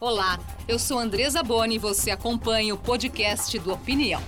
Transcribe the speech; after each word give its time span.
Olá, 0.00 0.38
eu 0.68 0.78
sou 0.78 0.96
Andresa 0.96 1.42
Boni 1.42 1.74
e 1.74 1.78
você 1.78 2.12
acompanha 2.12 2.72
o 2.72 2.78
podcast 2.78 3.58
do 3.58 3.72
Opinião. 3.72 4.22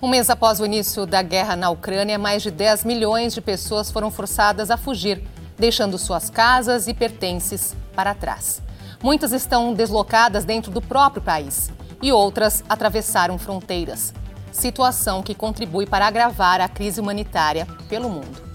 Um 0.00 0.06
mês 0.06 0.30
após 0.30 0.60
o 0.60 0.64
início 0.64 1.04
da 1.04 1.20
guerra 1.22 1.56
na 1.56 1.70
Ucrânia, 1.70 2.16
mais 2.16 2.40
de 2.40 2.52
10 2.52 2.84
milhões 2.84 3.34
de 3.34 3.40
pessoas 3.40 3.90
foram 3.90 4.08
forçadas 4.08 4.70
a 4.70 4.76
fugir, 4.76 5.20
deixando 5.58 5.98
suas 5.98 6.30
casas 6.30 6.86
e 6.86 6.94
pertences 6.94 7.74
para 7.92 8.14
trás. 8.14 8.62
Muitas 9.02 9.32
estão 9.32 9.74
deslocadas 9.74 10.44
dentro 10.44 10.70
do 10.70 10.80
próprio 10.80 11.20
país 11.20 11.68
e 12.00 12.12
outras 12.12 12.62
atravessaram 12.68 13.38
fronteiras. 13.38 14.14
Situação 14.52 15.20
que 15.20 15.34
contribui 15.34 15.84
para 15.84 16.06
agravar 16.06 16.60
a 16.60 16.68
crise 16.68 17.00
humanitária 17.00 17.66
pelo 17.88 18.08
mundo. 18.08 18.50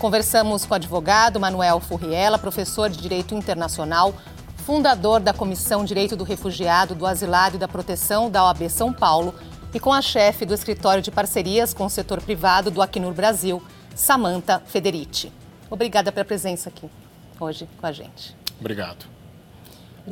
Conversamos 0.00 0.64
com 0.64 0.72
o 0.72 0.76
advogado 0.76 1.38
Manuel 1.38 1.78
Furriela, 1.78 2.38
professor 2.38 2.88
de 2.88 2.96
Direito 2.96 3.34
Internacional, 3.34 4.14
fundador 4.60 5.20
da 5.20 5.32
Comissão 5.32 5.84
Direito 5.84 6.14
do 6.14 6.22
Refugiado, 6.22 6.94
do 6.94 7.06
Asilado 7.06 7.56
e 7.56 7.58
da 7.58 7.66
Proteção 7.66 8.30
da 8.30 8.44
OAB 8.44 8.68
São 8.68 8.92
Paulo, 8.92 9.34
e 9.72 9.80
com 9.80 9.92
a 9.92 10.02
chefe 10.02 10.44
do 10.44 10.54
Escritório 10.54 11.02
de 11.02 11.10
Parcerias 11.10 11.72
com 11.72 11.86
o 11.86 11.90
Setor 11.90 12.20
Privado 12.20 12.70
do 12.70 12.82
Acnur 12.82 13.12
Brasil, 13.12 13.62
Samantha 13.94 14.62
Federici. 14.66 15.32
Obrigada 15.70 16.12
pela 16.12 16.24
presença 16.24 16.68
aqui 16.68 16.88
hoje 17.38 17.66
com 17.80 17.86
a 17.86 17.92
gente. 17.92 18.36
Obrigado. 18.60 19.06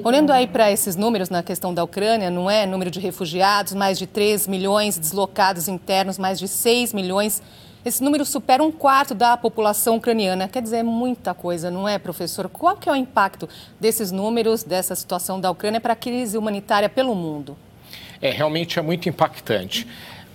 Olhando 0.02 0.32
aí 0.32 0.46
para 0.46 0.70
esses 0.70 0.96
números 0.96 1.28
na 1.28 1.42
questão 1.42 1.74
da 1.74 1.82
Ucrânia, 1.82 2.30
não 2.30 2.48
é? 2.48 2.64
Número 2.66 2.90
de 2.90 3.00
refugiados, 3.00 3.74
mais 3.74 3.98
de 3.98 4.06
3 4.06 4.46
milhões, 4.46 4.98
deslocados 4.98 5.66
internos, 5.66 6.18
mais 6.18 6.38
de 6.38 6.46
6 6.46 6.92
milhões. 6.92 7.42
Esse 7.84 8.02
número 8.02 8.24
supera 8.24 8.62
um 8.62 8.72
quarto 8.72 9.14
da 9.14 9.36
população 9.36 9.96
ucraniana. 9.96 10.48
Quer 10.48 10.62
dizer, 10.62 10.78
é 10.78 10.82
muita 10.82 11.32
coisa, 11.32 11.70
não 11.70 11.88
é, 11.88 11.98
professor? 11.98 12.48
Qual 12.48 12.76
que 12.76 12.88
é 12.88 12.92
o 12.92 12.96
impacto 12.96 13.48
desses 13.78 14.10
números, 14.10 14.64
dessa 14.64 14.94
situação 14.94 15.40
da 15.40 15.50
Ucrânia 15.50 15.80
para 15.80 15.92
a 15.92 15.96
crise 15.96 16.36
humanitária 16.36 16.88
pelo 16.88 17.14
mundo? 17.14 17.56
É, 18.20 18.30
realmente 18.30 18.78
é 18.78 18.82
muito 18.82 19.08
impactante. 19.08 19.86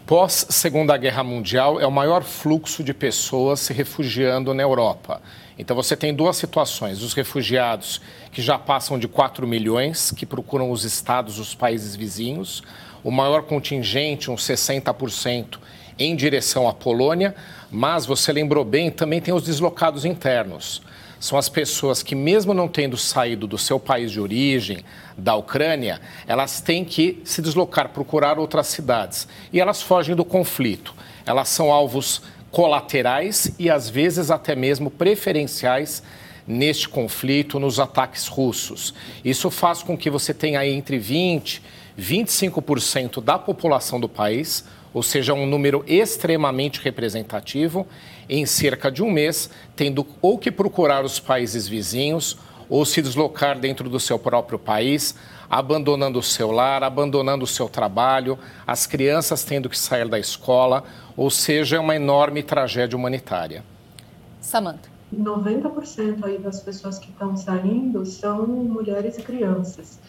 Pós 0.06 0.48
Segunda 0.50 0.98
Guerra 0.98 1.24
Mundial, 1.24 1.80
é 1.80 1.88
o 1.88 1.92
maior 1.92 2.24
fluxo 2.24 2.84
de 2.84 2.94
pessoas 2.94 3.62
se 3.62 3.74
refugiando 3.74 4.54
na 4.54 4.62
Europa. 4.62 5.22
Então 5.58 5.76
você 5.76 5.96
tem 5.96 6.14
duas 6.14 6.36
situações: 6.36 7.02
os 7.02 7.14
refugiados 7.14 8.02
que 8.32 8.42
já 8.42 8.58
passam 8.58 9.00
de 9.00 9.08
4 9.08 9.48
milhões, 9.48 10.12
que 10.12 10.26
procuram 10.26 10.72
os 10.72 10.84
estados, 10.84 11.40
os 11.40 11.56
países 11.56 11.96
vizinhos, 11.96 12.64
o 13.04 13.12
maior 13.12 13.44
contingente, 13.44 14.30
uns 14.32 14.42
60%, 14.42 15.58
em 15.98 16.16
direção 16.16 16.68
à 16.68 16.74
Polônia, 16.74 17.36
mas 17.72 18.06
você 18.06 18.32
lembrou 18.32 18.64
bem, 18.64 18.92
também 18.92 19.22
tem 19.22 19.34
os 19.34 19.44
deslocados 19.44 20.06
internos. 20.06 20.82
São 21.20 21.38
as 21.38 21.48
pessoas 21.48 22.04
que, 22.04 22.16
mesmo 22.16 22.54
não 22.54 22.68
tendo 22.68 22.98
saído 22.98 23.48
do 23.48 23.58
seu 23.58 23.80
país 23.80 24.12
de 24.12 24.20
origem, 24.20 24.84
da 25.18 25.36
Ucrânia, 25.36 26.02
elas 26.28 26.60
têm 26.60 26.84
que 26.84 27.22
se 27.24 27.42
deslocar, 27.42 27.90
procurar 27.90 28.38
outras 28.38 28.68
cidades. 28.68 29.28
E 29.52 29.60
elas 29.62 29.82
fogem 29.82 30.16
do 30.16 30.26
conflito. 30.26 30.94
Elas 31.26 31.48
são 31.48 31.72
alvos 31.72 32.22
colaterais 32.52 33.56
e, 33.58 33.70
às 33.70 33.90
vezes, 33.90 34.30
até 34.30 34.54
mesmo 34.54 34.92
preferenciais 34.92 36.04
neste 36.46 36.90
conflito, 36.90 37.60
nos 37.60 37.80
ataques 37.80 38.28
russos. 38.28 38.94
Isso 39.24 39.50
faz 39.50 39.82
com 39.82 39.98
que 39.98 40.10
você 40.10 40.34
tenha 40.34 40.60
aí 40.60 40.74
entre 40.74 41.00
20% 41.00 41.62
e 41.98 42.02
25% 42.02 43.24
da 43.24 43.40
população 43.40 44.00
do 44.00 44.10
país 44.10 44.66
ou 44.94 45.02
seja, 45.02 45.34
um 45.34 45.46
número 45.46 45.84
extremamente 45.88 46.80
representativo, 46.82 47.88
em 48.30 48.46
cerca 48.46 48.92
de 48.92 49.02
um 49.02 49.10
mês, 49.10 49.50
tendo 49.76 50.06
ou 50.22 50.38
que 50.38 50.52
procurar 50.52 51.04
os 51.04 51.20
países 51.20 51.68
vizinhos 51.68 52.38
ou 52.70 52.86
se 52.86 53.02
deslocar 53.02 53.60
dentro 53.60 53.90
do 53.90 54.00
seu 54.00 54.18
próprio 54.18 54.58
país, 54.58 55.16
abandonando 55.50 56.20
o 56.20 56.24
seu 56.24 56.52
lar, 56.52 56.84
abandonando 56.84 57.44
o 57.44 57.48
seu 57.48 57.68
trabalho, 57.68 58.38
as 58.66 58.88
crianças 58.88 59.44
tendo 59.44 59.70
que 59.70 59.78
sair 59.78 60.08
da 60.08 60.20
escola, 60.20 60.84
ou 61.18 61.30
seja, 61.30 61.78
é 61.78 61.80
uma 61.80 61.96
enorme 61.96 62.42
tragédia 62.42 62.98
humanitária. 62.98 63.64
Samantha. 64.40 64.92
90% 65.16 66.24
aí 66.24 66.40
das 66.40 66.62
pessoas 66.62 66.98
que 66.98 67.10
estão 67.10 67.38
saindo 67.38 68.04
são 68.06 68.48
mulheres 68.48 69.18
e 69.20 69.22
crianças, 69.22 70.00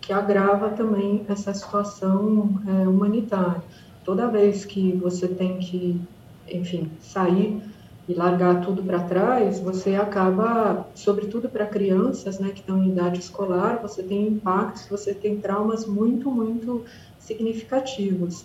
que 0.00 0.10
agrava 0.10 0.70
também 0.70 1.24
essa 1.28 1.52
situação 1.52 2.58
é, 2.66 2.88
humanitária 2.88 3.62
toda 4.04 4.28
vez 4.28 4.64
que 4.64 4.92
você 4.92 5.26
tem 5.26 5.58
que, 5.58 6.00
enfim, 6.48 6.90
sair 7.00 7.60
e 8.06 8.12
largar 8.12 8.60
tudo 8.60 8.82
para 8.82 9.00
trás, 9.00 9.58
você 9.58 9.94
acaba, 9.94 10.86
sobretudo 10.94 11.48
para 11.48 11.64
crianças, 11.64 12.38
né, 12.38 12.50
que 12.50 12.60
estão 12.60 12.82
em 12.82 12.90
idade 12.90 13.18
escolar, 13.18 13.80
você 13.80 14.02
tem 14.02 14.26
impactos, 14.26 14.86
você 14.88 15.14
tem 15.14 15.38
traumas 15.38 15.86
muito, 15.86 16.30
muito 16.30 16.84
significativos. 17.18 18.44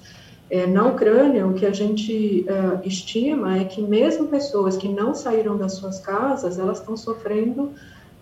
É, 0.50 0.66
na 0.66 0.88
Ucrânia, 0.88 1.46
o 1.46 1.54
que 1.54 1.66
a 1.66 1.72
gente 1.72 2.46
é, 2.48 2.88
estima 2.88 3.58
é 3.58 3.66
que 3.66 3.82
mesmo 3.82 4.28
pessoas 4.28 4.78
que 4.78 4.88
não 4.88 5.14
saíram 5.14 5.58
das 5.58 5.74
suas 5.74 6.00
casas, 6.00 6.58
elas 6.58 6.80
estão 6.80 6.96
sofrendo 6.96 7.74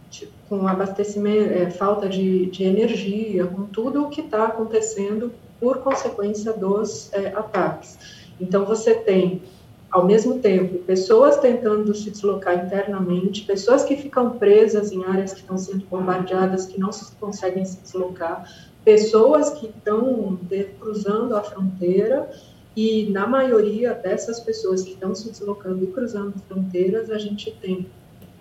tipo, 0.09 0.33
com 0.49 0.67
abastecimento, 0.67 1.53
é, 1.53 1.69
falta 1.69 2.09
de, 2.09 2.47
de 2.47 2.63
energia, 2.63 3.45
com 3.45 3.63
tudo 3.63 4.03
o 4.03 4.09
que 4.09 4.21
está 4.21 4.45
acontecendo 4.45 5.31
por 5.59 5.79
consequência 5.79 6.53
dos 6.53 7.11
é, 7.13 7.27
ataques. 7.27 7.97
Então, 8.39 8.65
você 8.65 8.93
tem, 8.95 9.41
ao 9.89 10.05
mesmo 10.05 10.39
tempo, 10.39 10.79
pessoas 10.79 11.37
tentando 11.37 11.93
se 11.95 12.11
deslocar 12.11 12.65
internamente, 12.65 13.43
pessoas 13.43 13.83
que 13.83 13.95
ficam 13.95 14.37
presas 14.37 14.91
em 14.91 15.03
áreas 15.05 15.33
que 15.33 15.39
estão 15.39 15.57
sendo 15.57 15.85
bombardeadas, 15.85 16.65
que 16.65 16.79
não 16.79 16.89
conseguem 17.19 17.65
se 17.65 17.77
deslocar, 17.77 18.47
pessoas 18.85 19.49
que 19.51 19.67
estão 19.67 20.39
cruzando 20.79 21.35
a 21.35 21.41
fronteira, 21.41 22.29
e 22.75 23.09
na 23.09 23.25
maioria 23.25 23.93
dessas 23.95 24.39
pessoas 24.39 24.83
que 24.83 24.91
estão 24.91 25.15
se 25.15 25.31
deslocando 25.31 25.83
e 25.83 25.87
cruzando 25.87 26.35
fronteiras, 26.47 27.09
a 27.09 27.17
gente 27.17 27.49
tem 27.59 27.89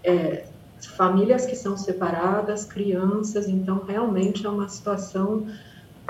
é, 0.04 0.44
famílias 0.78 1.47
que 1.47 1.56
são 1.56 1.75
separadas, 1.75 2.66
crianças, 2.66 3.48
então 3.48 3.83
realmente 3.87 4.47
é 4.47 4.50
uma 4.50 4.69
situação 4.69 5.47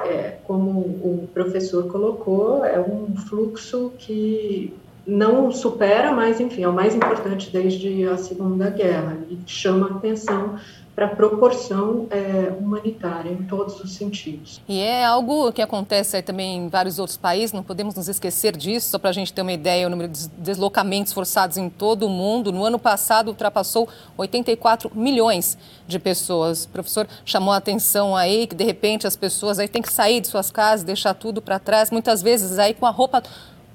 é, 0.05 0.39
como 0.45 0.81
o 0.81 1.29
professor 1.33 1.89
colocou, 1.89 2.65
é 2.65 2.81
um 2.81 3.17
fluxo 3.17 3.93
que 3.99 4.73
não 5.07 5.53
supera, 5.53 6.13
mas 6.13 6.41
enfim, 6.41 6.63
é 6.63 6.69
o 6.69 6.73
mais 6.73 6.95
importante 6.95 7.51
desde 7.51 8.07
a 8.09 8.17
Segunda 8.17 8.69
Guerra 8.71 9.19
e 9.31 9.39
chama 9.47 9.97
atenção 9.97 10.59
para 10.97 11.07
a 11.07 11.09
proporção 11.11 12.07
é, 12.11 12.51
humanitária 12.59 13.31
em 13.31 13.43
todos 13.43 13.79
os 13.81 13.93
sentidos. 13.93 14.63
E 14.67 14.81
é 14.81 15.05
algo 15.05 15.53
que 15.53 15.61
acontece 15.61 16.23
também 16.23 16.57
em 16.57 16.69
vários 16.69 16.99
outros 16.99 17.19
países, 17.19 17.53
não 17.53 17.63
podemos 17.63 17.95
nos 17.95 18.09
esquecer 18.09 18.57
disso, 18.57 18.89
só 18.89 18.99
para 18.99 19.11
a 19.11 19.13
gente 19.13 19.31
ter 19.31 19.43
uma 19.43 19.53
ideia, 19.53 19.87
o 19.87 19.91
número 19.91 20.11
de 20.11 20.27
deslocamentos 20.39 21.13
forçados 21.13 21.59
em 21.59 21.69
todo 21.69 22.07
o 22.07 22.09
mundo, 22.09 22.51
no 22.51 22.65
ano 22.65 22.79
passado 22.79 23.29
ultrapassou 23.29 23.87
84 24.17 24.91
milhões 24.95 25.59
de 25.87 25.99
pessoas. 25.99 26.65
O 26.65 26.71
professor 26.71 27.07
chamou 27.27 27.53
a 27.53 27.59
atenção 27.59 28.17
aí 28.17 28.47
que, 28.47 28.55
de 28.55 28.65
repente, 28.65 29.07
as 29.07 29.17
pessoas 29.17 29.59
aí 29.59 29.69
têm 29.69 29.83
que 29.83 29.93
sair 29.93 30.23
de 30.23 30.29
suas 30.29 30.51
casas, 30.51 30.83
deixar 30.83 31.13
tudo 31.13 31.43
para 31.43 31.59
trás, 31.59 31.91
muitas 31.91 32.23
vezes 32.23 32.59
aí 32.59 32.73
com 32.73 32.87
a 32.87 32.91
roupa 32.91 33.23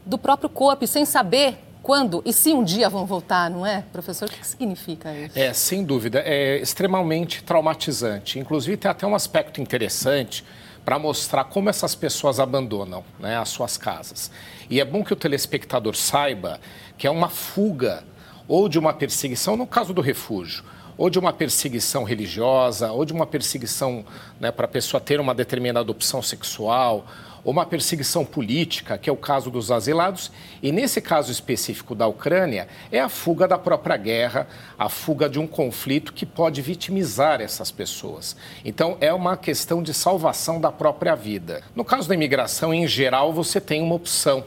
do 0.06 0.18
próprio 0.18 0.50
corpo, 0.50 0.86
sem 0.88 1.06
saber 1.06 1.58
quando 1.82 2.22
e 2.26 2.32
se 2.32 2.54
um 2.54 2.64
dia 2.64 2.90
vão 2.90 3.06
voltar, 3.06 3.50
não 3.50 3.66
é, 3.66 3.84
professor? 3.92 4.30
O 4.30 4.32
que 4.32 4.46
significa 4.46 5.14
isso? 5.14 5.38
É, 5.38 5.52
sem 5.54 5.84
dúvida, 5.84 6.20
é 6.20 6.58
extremamente 6.58 7.44
traumatizante. 7.44 8.40
Inclusive, 8.40 8.78
tem 8.78 8.92
até 8.92 9.06
um 9.06 9.16
aspecto 9.16 9.60
interessante 9.60 10.44
para 10.86 10.98
mostrar 10.98 11.44
como 11.46 11.70
essas 11.70 11.96
pessoas 11.96 12.40
abandonam 12.40 13.04
né, 13.20 13.38
as 13.38 13.50
suas 13.50 13.78
casas. 13.78 14.32
E 14.70 14.80
é 14.80 14.86
bom 14.86 15.04
que 15.04 15.14
o 15.14 15.16
telespectador 15.16 15.96
saiba 15.96 16.60
que 16.98 17.08
é 17.08 17.12
uma 17.12 17.30
fuga 17.30 18.04
ou 18.48 18.68
de 18.68 18.78
uma 18.78 18.94
perseguição, 18.94 19.56
no 19.56 19.66
caso 19.66 19.94
do 19.94 20.02
refúgio, 20.02 20.64
ou 20.98 21.10
de 21.10 21.18
uma 21.18 21.32
perseguição 21.32 22.04
religiosa, 22.04 22.92
ou 22.92 23.06
de 23.06 23.14
uma 23.14 23.26
perseguição 23.26 24.06
né, 24.40 24.52
para 24.52 24.66
a 24.66 24.68
pessoa 24.68 25.00
ter 25.00 25.20
uma 25.20 25.34
determinada 25.34 25.90
opção 25.92 26.22
sexual, 26.22 27.06
uma 27.44 27.66
perseguição 27.66 28.24
política, 28.24 28.98
que 28.98 29.10
é 29.10 29.14
o 29.14 29.18
caso 29.18 29.50
dos 29.50 29.72
asilados, 29.72 30.32
e 30.62 30.72
nesse 30.72 31.02
caso 31.02 31.32
específico 31.32 31.96
da 31.96 32.06
Ucrânia, 32.08 32.68
é 32.92 33.00
a 33.00 33.10
fuga 33.10 33.48
da 33.48 33.58
própria 33.58 33.98
guerra, 33.98 34.48
a 34.78 34.88
fuga 34.90 35.28
de 35.28 35.40
um 35.40 35.48
conflito 35.48 36.14
que 36.14 36.26
pode 36.26 36.62
vitimizar 36.62 37.42
essas 37.42 37.72
pessoas. 37.72 38.36
Então, 38.64 38.98
é 39.02 39.12
uma 39.12 39.36
questão 39.36 39.82
de 39.82 39.94
salvação 39.94 40.62
da 40.62 40.72
própria 40.72 41.16
vida. 41.16 41.64
No 41.76 41.84
caso 41.84 42.08
da 42.08 42.14
imigração, 42.14 42.74
em 42.74 42.88
geral, 42.88 43.34
você 43.34 43.60
tem 43.60 43.82
uma 43.82 43.96
opção. 43.96 44.44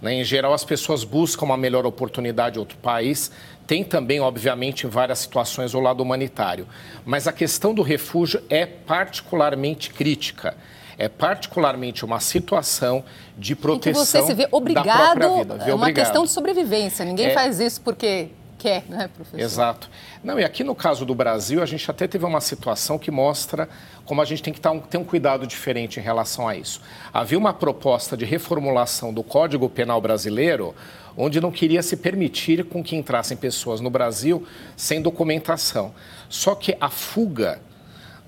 Né? 0.00 0.14
Em 0.14 0.24
geral, 0.24 0.54
as 0.54 0.64
pessoas 0.64 1.04
buscam 1.04 1.44
uma 1.44 1.56
melhor 1.56 1.84
oportunidade 1.84 2.56
em 2.56 2.60
outro 2.60 2.78
país. 2.78 3.30
Tem 3.66 3.84
também, 3.84 4.20
obviamente, 4.20 4.86
várias 4.86 5.20
situações 5.20 5.74
o 5.74 5.80
lado 5.80 6.02
humanitário. 6.02 6.66
Mas 7.04 7.28
a 7.28 7.32
questão 7.32 7.74
do 7.74 7.82
refúgio 7.82 8.42
é 8.48 8.64
particularmente 8.64 9.90
crítica 9.90 10.56
é 11.02 11.08
particularmente 11.08 12.04
uma 12.04 12.20
situação 12.20 13.04
de 13.36 13.56
proteção 13.56 14.02
em 14.02 14.06
você 14.06 14.22
se 14.22 14.34
vê 14.34 14.46
obrigado, 14.52 15.18
da 15.18 15.28
vida. 15.36 15.54
Vê 15.56 15.70
é 15.70 15.74
uma 15.74 15.82
obrigado. 15.82 16.04
questão 16.04 16.22
de 16.22 16.30
sobrevivência. 16.30 17.04
Ninguém 17.04 17.26
é... 17.26 17.34
faz 17.34 17.58
isso 17.58 17.80
porque 17.80 18.28
quer, 18.56 18.84
né, 18.88 19.10
professor? 19.12 19.40
Exato. 19.40 19.90
Não, 20.22 20.38
e 20.38 20.44
aqui 20.44 20.62
no 20.62 20.76
caso 20.76 21.04
do 21.04 21.12
Brasil, 21.12 21.60
a 21.60 21.66
gente 21.66 21.90
até 21.90 22.06
teve 22.06 22.24
uma 22.24 22.40
situação 22.40 23.00
que 23.00 23.10
mostra 23.10 23.68
como 24.04 24.22
a 24.22 24.24
gente 24.24 24.44
tem 24.44 24.52
que 24.52 24.60
tá 24.60 24.72
ter 24.78 24.96
um 24.96 25.02
cuidado 25.02 25.44
diferente 25.44 25.98
em 25.98 26.02
relação 26.02 26.46
a 26.46 26.54
isso. 26.54 26.80
Havia 27.12 27.36
uma 27.36 27.52
proposta 27.52 28.16
de 28.16 28.24
reformulação 28.24 29.12
do 29.12 29.24
Código 29.24 29.68
Penal 29.68 30.00
brasileiro, 30.00 30.72
onde 31.16 31.40
não 31.40 31.50
queria 31.50 31.82
se 31.82 31.96
permitir 31.96 32.64
com 32.66 32.80
que 32.80 32.94
entrassem 32.94 33.36
pessoas 33.36 33.80
no 33.80 33.90
Brasil 33.90 34.46
sem 34.76 35.02
documentação. 35.02 35.92
Só 36.28 36.54
que 36.54 36.76
a 36.80 36.88
fuga 36.88 37.60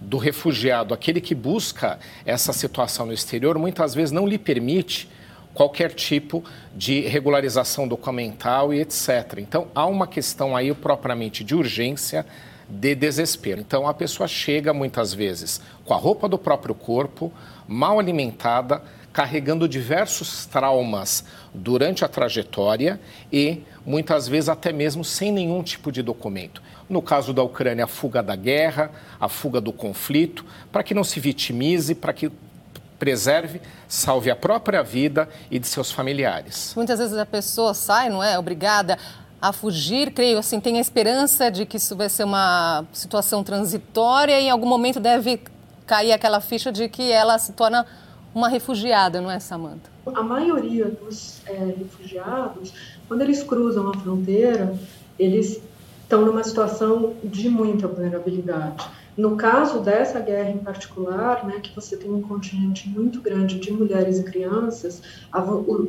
do 0.04 0.18
refugiado, 0.18 0.94
aquele 0.94 1.20
que 1.20 1.34
busca 1.34 1.98
essa 2.24 2.52
situação 2.52 3.06
no 3.06 3.12
exterior, 3.12 3.58
muitas 3.58 3.94
vezes 3.94 4.12
não 4.12 4.26
lhe 4.26 4.38
permite 4.38 5.08
qualquer 5.54 5.92
tipo 5.92 6.44
de 6.74 7.00
regularização 7.00 7.86
documental 7.86 8.74
e 8.74 8.80
etc. 8.80 9.38
Então, 9.38 9.68
há 9.74 9.86
uma 9.86 10.06
questão 10.06 10.56
aí 10.56 10.74
propriamente 10.74 11.44
de 11.44 11.54
urgência, 11.54 12.26
de 12.68 12.94
desespero. 12.94 13.60
Então, 13.60 13.86
a 13.86 13.94
pessoa 13.94 14.26
chega 14.26 14.74
muitas 14.74 15.14
vezes 15.14 15.60
com 15.84 15.94
a 15.94 15.96
roupa 15.96 16.28
do 16.28 16.38
próprio 16.38 16.74
corpo, 16.74 17.32
mal 17.68 17.98
alimentada, 17.98 18.82
carregando 19.14 19.68
diversos 19.68 20.44
traumas 20.44 21.24
durante 21.54 22.04
a 22.04 22.08
trajetória 22.08 23.00
e 23.32 23.62
muitas 23.86 24.26
vezes 24.26 24.48
até 24.48 24.72
mesmo 24.72 25.04
sem 25.04 25.30
nenhum 25.30 25.62
tipo 25.62 25.92
de 25.92 26.02
documento. 26.02 26.60
No 26.90 27.00
caso 27.00 27.32
da 27.32 27.40
Ucrânia, 27.40 27.84
a 27.84 27.86
fuga 27.86 28.20
da 28.20 28.34
guerra, 28.34 28.90
a 29.20 29.28
fuga 29.28 29.60
do 29.60 29.72
conflito, 29.72 30.44
para 30.72 30.82
que 30.82 30.92
não 30.92 31.04
se 31.04 31.20
vitimize, 31.20 31.94
para 31.94 32.12
que 32.12 32.30
preserve, 32.98 33.60
salve 33.86 34.32
a 34.32 34.36
própria 34.36 34.82
vida 34.82 35.28
e 35.48 35.60
de 35.60 35.68
seus 35.68 35.92
familiares. 35.92 36.72
Muitas 36.74 36.98
vezes 36.98 37.16
a 37.16 37.24
pessoa 37.24 37.72
sai, 37.72 38.10
não 38.10 38.22
é, 38.22 38.36
obrigada 38.36 38.98
a 39.40 39.52
fugir, 39.52 40.10
creio 40.10 40.38
assim, 40.38 40.58
tem 40.58 40.78
a 40.78 40.80
esperança 40.80 41.52
de 41.52 41.64
que 41.64 41.76
isso 41.76 41.94
vai 41.94 42.08
ser 42.08 42.24
uma 42.24 42.84
situação 42.92 43.44
transitória 43.44 44.40
e 44.40 44.46
em 44.46 44.50
algum 44.50 44.66
momento 44.66 44.98
deve 44.98 45.40
cair 45.86 46.12
aquela 46.12 46.40
ficha 46.40 46.72
de 46.72 46.88
que 46.88 47.12
ela 47.12 47.38
se 47.38 47.52
torna 47.52 47.86
uma 48.34 48.48
refugiada, 48.48 49.20
não 49.20 49.30
é, 49.30 49.38
Samanta? 49.38 49.90
A 50.06 50.22
maioria 50.22 50.86
dos 50.86 51.40
é, 51.46 51.74
refugiados, 51.78 52.72
quando 53.06 53.22
eles 53.22 53.42
cruzam 53.42 53.88
a 53.90 53.94
fronteira, 53.94 54.74
eles 55.18 55.62
estão 56.02 56.26
numa 56.26 56.42
situação 56.42 57.14
de 57.22 57.48
muita 57.48 57.86
vulnerabilidade. 57.86 58.86
No 59.16 59.36
caso 59.36 59.78
dessa 59.80 60.18
guerra 60.18 60.50
em 60.50 60.58
particular, 60.58 61.46
né, 61.46 61.60
que 61.60 61.74
você 61.74 61.96
tem 61.96 62.10
um 62.10 62.20
continente 62.20 62.88
muito 62.88 63.20
grande 63.20 63.60
de 63.60 63.72
mulheres 63.72 64.18
e 64.18 64.24
crianças, 64.24 65.00
a, 65.32 65.38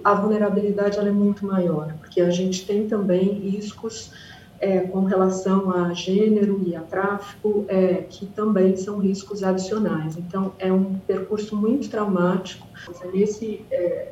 a 0.03 0.13
vulnerabilidade 0.13 0.99
é 0.99 1.11
muito 1.11 1.45
maior, 1.45 1.91
porque 1.99 2.21
a 2.21 2.29
gente 2.29 2.65
tem 2.65 2.87
também 2.87 3.33
riscos 3.33 4.11
é, 4.59 4.79
com 4.79 5.03
relação 5.03 5.71
a 5.71 5.93
gênero 5.93 6.61
e 6.65 6.75
a 6.75 6.81
tráfico, 6.81 7.65
é, 7.67 8.05
que 8.09 8.25
também 8.27 8.75
são 8.77 8.99
riscos 8.99 9.43
adicionais. 9.43 10.17
Então, 10.17 10.53
é 10.59 10.71
um 10.71 10.95
percurso 11.35 11.55
muito 11.55 11.89
traumático. 11.89 12.65
Nesse 13.13 13.61
é, 13.71 14.11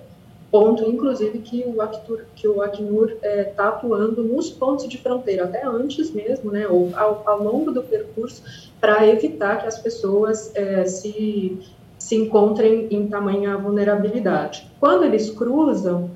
ponto, 0.51 0.83
inclusive, 0.83 1.39
que 1.39 1.63
o 1.65 1.81
Actur, 1.81 2.21
que 2.35 2.47
o 2.47 2.61
Acnur 2.61 3.11
está 3.11 3.27
é, 3.27 3.43
tá 3.43 3.69
atuando 3.69 4.23
nos 4.23 4.49
pontos 4.49 4.87
de 4.87 4.97
fronteira, 4.97 5.45
até 5.45 5.65
antes 5.65 6.11
mesmo, 6.11 6.51
né, 6.51 6.67
ou 6.67 6.91
ao, 6.95 7.23
ao 7.25 7.43
longo 7.43 7.71
do 7.71 7.81
percurso, 7.81 8.43
para 8.79 9.07
evitar 9.07 9.61
que 9.61 9.67
as 9.67 9.79
pessoas 9.79 10.51
é, 10.55 10.85
se, 10.85 11.57
se 11.97 12.15
encontrem 12.15 12.87
em 12.91 13.07
tamanha 13.07 13.57
vulnerabilidade. 13.57 14.67
Quando 14.79 15.05
eles 15.05 15.29
cruzam, 15.29 16.11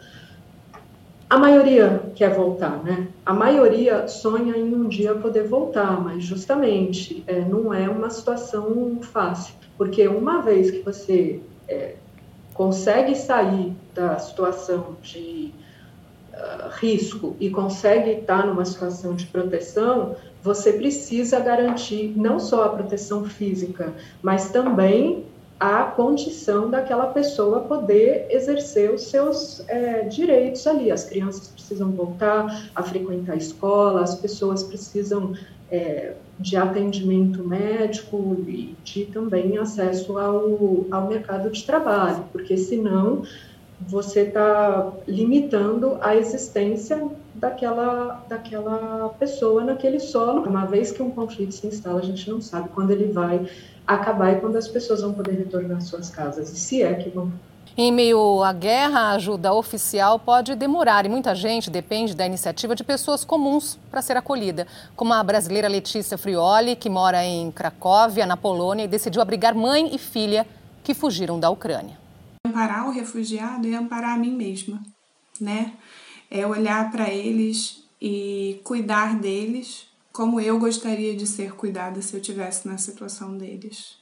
a 1.29 1.38
maioria 1.38 2.03
quer 2.15 2.33
voltar, 2.33 2.81
né? 2.83 3.07
A 3.25 3.33
maioria 3.33 4.07
sonha 4.07 4.56
em 4.56 4.74
um 4.74 4.88
dia 4.88 5.13
poder 5.13 5.44
voltar, 5.44 6.00
mas 6.01 6.24
justamente 6.24 7.21
é, 7.27 7.41
não 7.41 7.74
é 7.74 7.89
uma 7.89 8.09
situação 8.09 9.00
fácil, 9.01 9.53
porque 9.77 10.07
uma 10.07 10.41
vez 10.41 10.71
que 10.71 10.79
você 10.79 11.41
é, 11.68 11.95
consegue 12.53 13.13
sair 13.13 13.74
da 13.94 14.18
situação 14.19 14.95
de 15.01 15.51
uh, 16.33 16.69
risco 16.79 17.35
e 17.41 17.50
consegue 17.50 18.12
estar 18.12 18.47
numa 18.47 18.63
situação 18.63 19.13
de 19.13 19.25
proteção, 19.25 20.15
você 20.41 20.71
precisa 20.71 21.41
garantir 21.41 22.13
não 22.15 22.39
só 22.39 22.63
a 22.63 22.69
proteção 22.69 23.25
física, 23.25 23.94
mas 24.21 24.50
também 24.50 25.25
a 25.59 25.83
condição 25.83 26.69
daquela 26.69 27.07
pessoa 27.07 27.62
poder 27.62 28.27
exercer 28.30 28.92
os 28.92 29.04
seus 29.04 29.68
é, 29.68 30.04
direitos 30.04 30.68
ali. 30.68 30.92
As 30.92 31.04
crianças 31.04 31.48
precisam 31.48 31.92
voltar 31.92 32.69
a 32.75 32.83
frequentar 32.83 33.33
a 33.33 33.38
escola, 33.38 34.04
as 34.04 34.15
pessoas 34.15 34.62
precisam 34.63 35.33
é, 35.71 36.13
de 36.39 36.56
atendimento 36.56 37.44
médico 37.44 38.38
e 38.48 38.75
de 38.83 39.06
também 39.06 39.57
acesso 39.57 40.18
ao, 40.18 40.86
ao 40.92 41.07
mercado 41.07 41.50
de 41.50 41.63
trabalho, 41.63 42.24
porque 42.31 42.56
senão 42.56 43.24
você 43.81 44.21
está 44.21 44.92
limitando 45.07 45.98
a 46.01 46.15
existência 46.15 47.09
daquela, 47.37 48.25
daquela 48.27 49.09
pessoa 49.19 49.63
naquele 49.63 49.99
solo. 49.99 50.43
Uma 50.43 50.65
vez 50.65 50.91
que 50.91 51.01
um 51.01 51.11
conflito 51.11 51.53
se 51.53 51.67
instala, 51.67 51.99
a 51.99 52.03
gente 52.03 52.29
não 52.29 52.41
sabe 52.41 52.69
quando 52.69 52.91
ele 52.91 53.11
vai 53.11 53.47
acabar 53.85 54.33
e 54.33 54.41
quando 54.41 54.57
as 54.57 54.67
pessoas 54.67 55.01
vão 55.01 55.13
poder 55.13 55.33
retornar 55.33 55.77
às 55.77 55.85
suas 55.85 56.09
casas, 56.09 56.51
e 56.51 56.59
se 56.59 56.83
é 56.83 56.93
que 56.95 57.09
vão 57.09 57.31
em 57.79 57.91
meio 57.91 58.41
à 58.41 58.51
guerra, 58.53 59.01
a 59.01 59.11
ajuda 59.11 59.53
oficial 59.53 60.17
pode 60.17 60.55
demorar 60.55 61.05
e 61.05 61.09
muita 61.09 61.35
gente 61.35 61.69
depende 61.69 62.15
da 62.15 62.25
iniciativa 62.25 62.73
de 62.73 62.83
pessoas 62.83 63.23
comuns 63.23 63.77
para 63.91 64.01
ser 64.01 64.17
acolhida, 64.17 64.65
como 64.95 65.13
a 65.13 65.21
brasileira 65.21 65.67
Letícia 65.67 66.17
Frioli, 66.17 66.75
que 66.75 66.89
mora 66.89 67.23
em 67.23 67.51
Cracóvia, 67.51 68.25
na 68.25 68.35
Polônia, 68.35 68.85
e 68.85 68.87
decidiu 68.87 69.21
abrigar 69.21 69.53
mãe 69.53 69.93
e 69.93 69.99
filha 69.99 70.47
que 70.83 70.95
fugiram 70.95 71.39
da 71.39 71.51
Ucrânia. 71.51 71.99
Amparar 72.47 72.87
o 72.87 72.91
refugiado 72.91 73.67
é 73.67 73.75
amparar 73.75 74.15
a 74.15 74.17
mim 74.17 74.35
mesma, 74.35 74.81
né? 75.39 75.73
É 76.29 76.45
olhar 76.45 76.91
para 76.91 77.09
eles 77.09 77.83
e 78.01 78.59
cuidar 78.63 79.18
deles 79.19 79.88
como 80.12 80.41
eu 80.41 80.57
gostaria 80.57 81.15
de 81.15 81.27
ser 81.27 81.53
cuidada 81.53 82.01
se 82.01 82.15
eu 82.15 82.19
tivesse 82.19 82.68
na 82.68 82.77
situação 82.77 83.38
deles. 83.38 83.97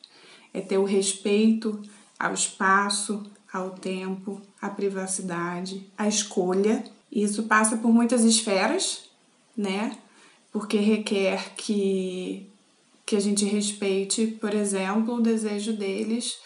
É 0.54 0.62
ter 0.62 0.77
o 0.77 0.86
respeito 0.86 1.81
ao 2.18 2.33
espaço, 2.33 3.22
ao 3.51 3.72
tempo, 3.72 4.42
à 4.62 4.69
privacidade, 4.69 5.86
à 5.98 6.07
escolha. 6.07 6.86
Isso 7.12 7.44
passa 7.44 7.75
por 7.75 7.92
muitas 7.92 8.24
esferas, 8.24 9.10
né? 9.57 9.98
Porque 10.51 10.78
requer 10.78 11.54
que, 11.56 12.50
que 13.06 13.18
a 13.18 13.19
gente 13.19 13.44
respeite, 13.44 14.28
por 14.28 14.54
exemplo, 14.54 15.16
o 15.16 15.21
desejo 15.21 15.74
deles 15.74 16.38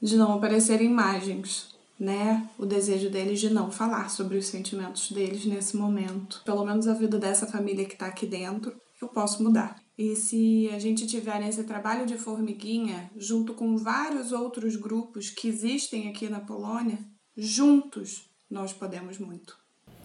de 0.00 0.16
não 0.16 0.32
aparecer 0.32 0.80
imagens, 0.80 1.74
né? 1.98 2.48
O 2.56 2.64
desejo 2.64 3.10
deles 3.10 3.40
de 3.40 3.50
não 3.50 3.70
falar 3.70 4.08
sobre 4.08 4.38
os 4.38 4.46
sentimentos 4.46 5.10
deles 5.10 5.44
nesse 5.44 5.76
momento. 5.76 6.42
Pelo 6.44 6.64
menos 6.64 6.86
a 6.86 6.94
vida 6.94 7.18
dessa 7.18 7.46
família 7.46 7.84
que 7.84 7.94
está 7.94 8.06
aqui 8.06 8.26
dentro, 8.26 8.72
eu 9.02 9.08
posso 9.08 9.42
mudar. 9.42 9.82
E 9.96 10.14
se 10.14 10.70
a 10.72 10.78
gente 10.78 11.08
tiver 11.08 11.40
nesse 11.40 11.64
trabalho 11.64 12.06
de 12.06 12.16
formiguinha, 12.16 13.10
junto 13.16 13.52
com 13.52 13.76
vários 13.76 14.30
outros 14.30 14.76
grupos 14.76 15.28
que 15.28 15.48
existem 15.48 16.08
aqui 16.08 16.28
na 16.28 16.38
Polônia, 16.38 16.98
juntos 17.36 18.30
nós 18.48 18.72
podemos 18.72 19.18
muito. 19.18 19.57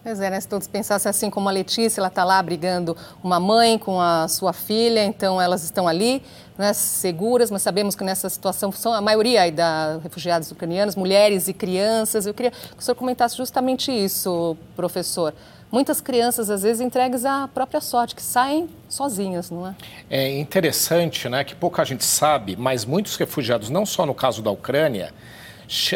Pois 0.04 0.20
é, 0.20 0.28
né? 0.28 0.38
Se 0.38 0.46
todos 0.46 0.68
pensassem 0.68 1.08
assim 1.08 1.30
como 1.30 1.48
a 1.48 1.52
Letícia, 1.52 1.98
ela 1.98 2.08
está 2.08 2.24
lá 2.24 2.42
brigando 2.42 2.94
uma 3.22 3.40
mãe 3.40 3.78
com 3.78 3.98
a 3.98 4.28
sua 4.28 4.52
filha, 4.52 5.02
então 5.02 5.40
elas 5.40 5.64
estão 5.64 5.88
ali, 5.88 6.22
né, 6.58 6.74
seguras, 6.74 7.50
mas 7.50 7.62
sabemos 7.62 7.94
que 7.94 8.04
nessa 8.04 8.28
situação 8.28 8.70
são 8.70 8.92
a 8.92 9.00
maioria 9.00 9.40
aí 9.40 9.50
da 9.50 9.98
refugiados 10.02 10.50
ucranianos, 10.50 10.94
mulheres 10.94 11.48
e 11.48 11.54
crianças. 11.54 12.26
Eu 12.26 12.34
queria 12.34 12.50
que 12.50 12.78
o 12.78 12.82
senhor 12.82 12.94
comentasse 12.96 13.34
justamente 13.34 13.90
isso, 13.90 14.54
professor 14.76 15.32
muitas 15.72 16.00
crianças, 16.00 16.50
às 16.50 16.62
vezes, 16.62 16.80
entregues 16.80 17.24
à 17.24 17.48
própria 17.52 17.80
sorte, 17.80 18.14
que 18.14 18.22
saem 18.22 18.68
sozinhas, 18.88 19.50
não 19.50 19.66
é? 19.66 19.74
É 20.08 20.38
interessante, 20.38 21.28
né, 21.28 21.42
que 21.42 21.52
pouca 21.52 21.84
gente 21.84 22.04
sabe, 22.04 22.54
mas 22.54 22.84
muitos 22.84 23.16
refugiados, 23.16 23.70
não 23.70 23.84
só 23.84 24.06
no 24.06 24.14
caso 24.14 24.40
da 24.40 24.52
Ucrânia, 24.52 25.12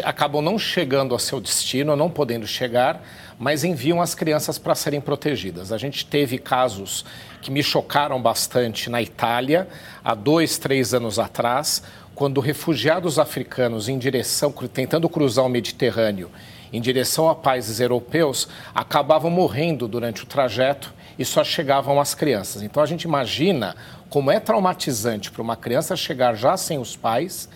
acabam 0.03 0.41
não 0.41 0.59
chegando 0.59 1.13
ao 1.13 1.19
seu 1.19 1.39
destino, 1.39 1.95
não 1.95 2.09
podendo 2.09 2.45
chegar, 2.45 3.01
mas 3.39 3.63
enviam 3.63 4.01
as 4.01 4.13
crianças 4.13 4.59
para 4.59 4.75
serem 4.75 4.99
protegidas. 4.99 5.71
A 5.71 5.77
gente 5.77 6.05
teve 6.05 6.37
casos 6.37 7.05
que 7.41 7.49
me 7.49 7.63
chocaram 7.63 8.21
bastante 8.21 8.89
na 8.89 9.01
Itália, 9.01 9.67
há 10.03 10.13
dois, 10.13 10.57
três 10.57 10.93
anos 10.93 11.17
atrás, 11.17 11.81
quando 12.13 12.41
refugiados 12.41 13.17
africanos 13.17 13.87
em 13.87 13.97
direção, 13.97 14.51
tentando 14.51 15.07
cruzar 15.07 15.45
o 15.45 15.49
Mediterrâneo 15.49 16.29
em 16.71 16.81
direção 16.81 17.29
a 17.29 17.33
países 17.33 17.79
europeus 17.79 18.47
acabavam 18.75 19.31
morrendo 19.31 19.87
durante 19.87 20.23
o 20.23 20.27
trajeto 20.27 20.93
e 21.17 21.25
só 21.25 21.43
chegavam 21.43 21.99
as 21.99 22.13
crianças. 22.13 22.61
Então 22.61 22.83
a 22.83 22.85
gente 22.85 23.03
imagina 23.03 23.75
como 24.09 24.31
é 24.31 24.39
traumatizante 24.39 25.31
para 25.31 25.41
uma 25.41 25.55
criança 25.55 25.95
chegar 25.95 26.35
já 26.35 26.55
sem 26.57 26.77
os 26.77 26.95
pais 26.95 27.49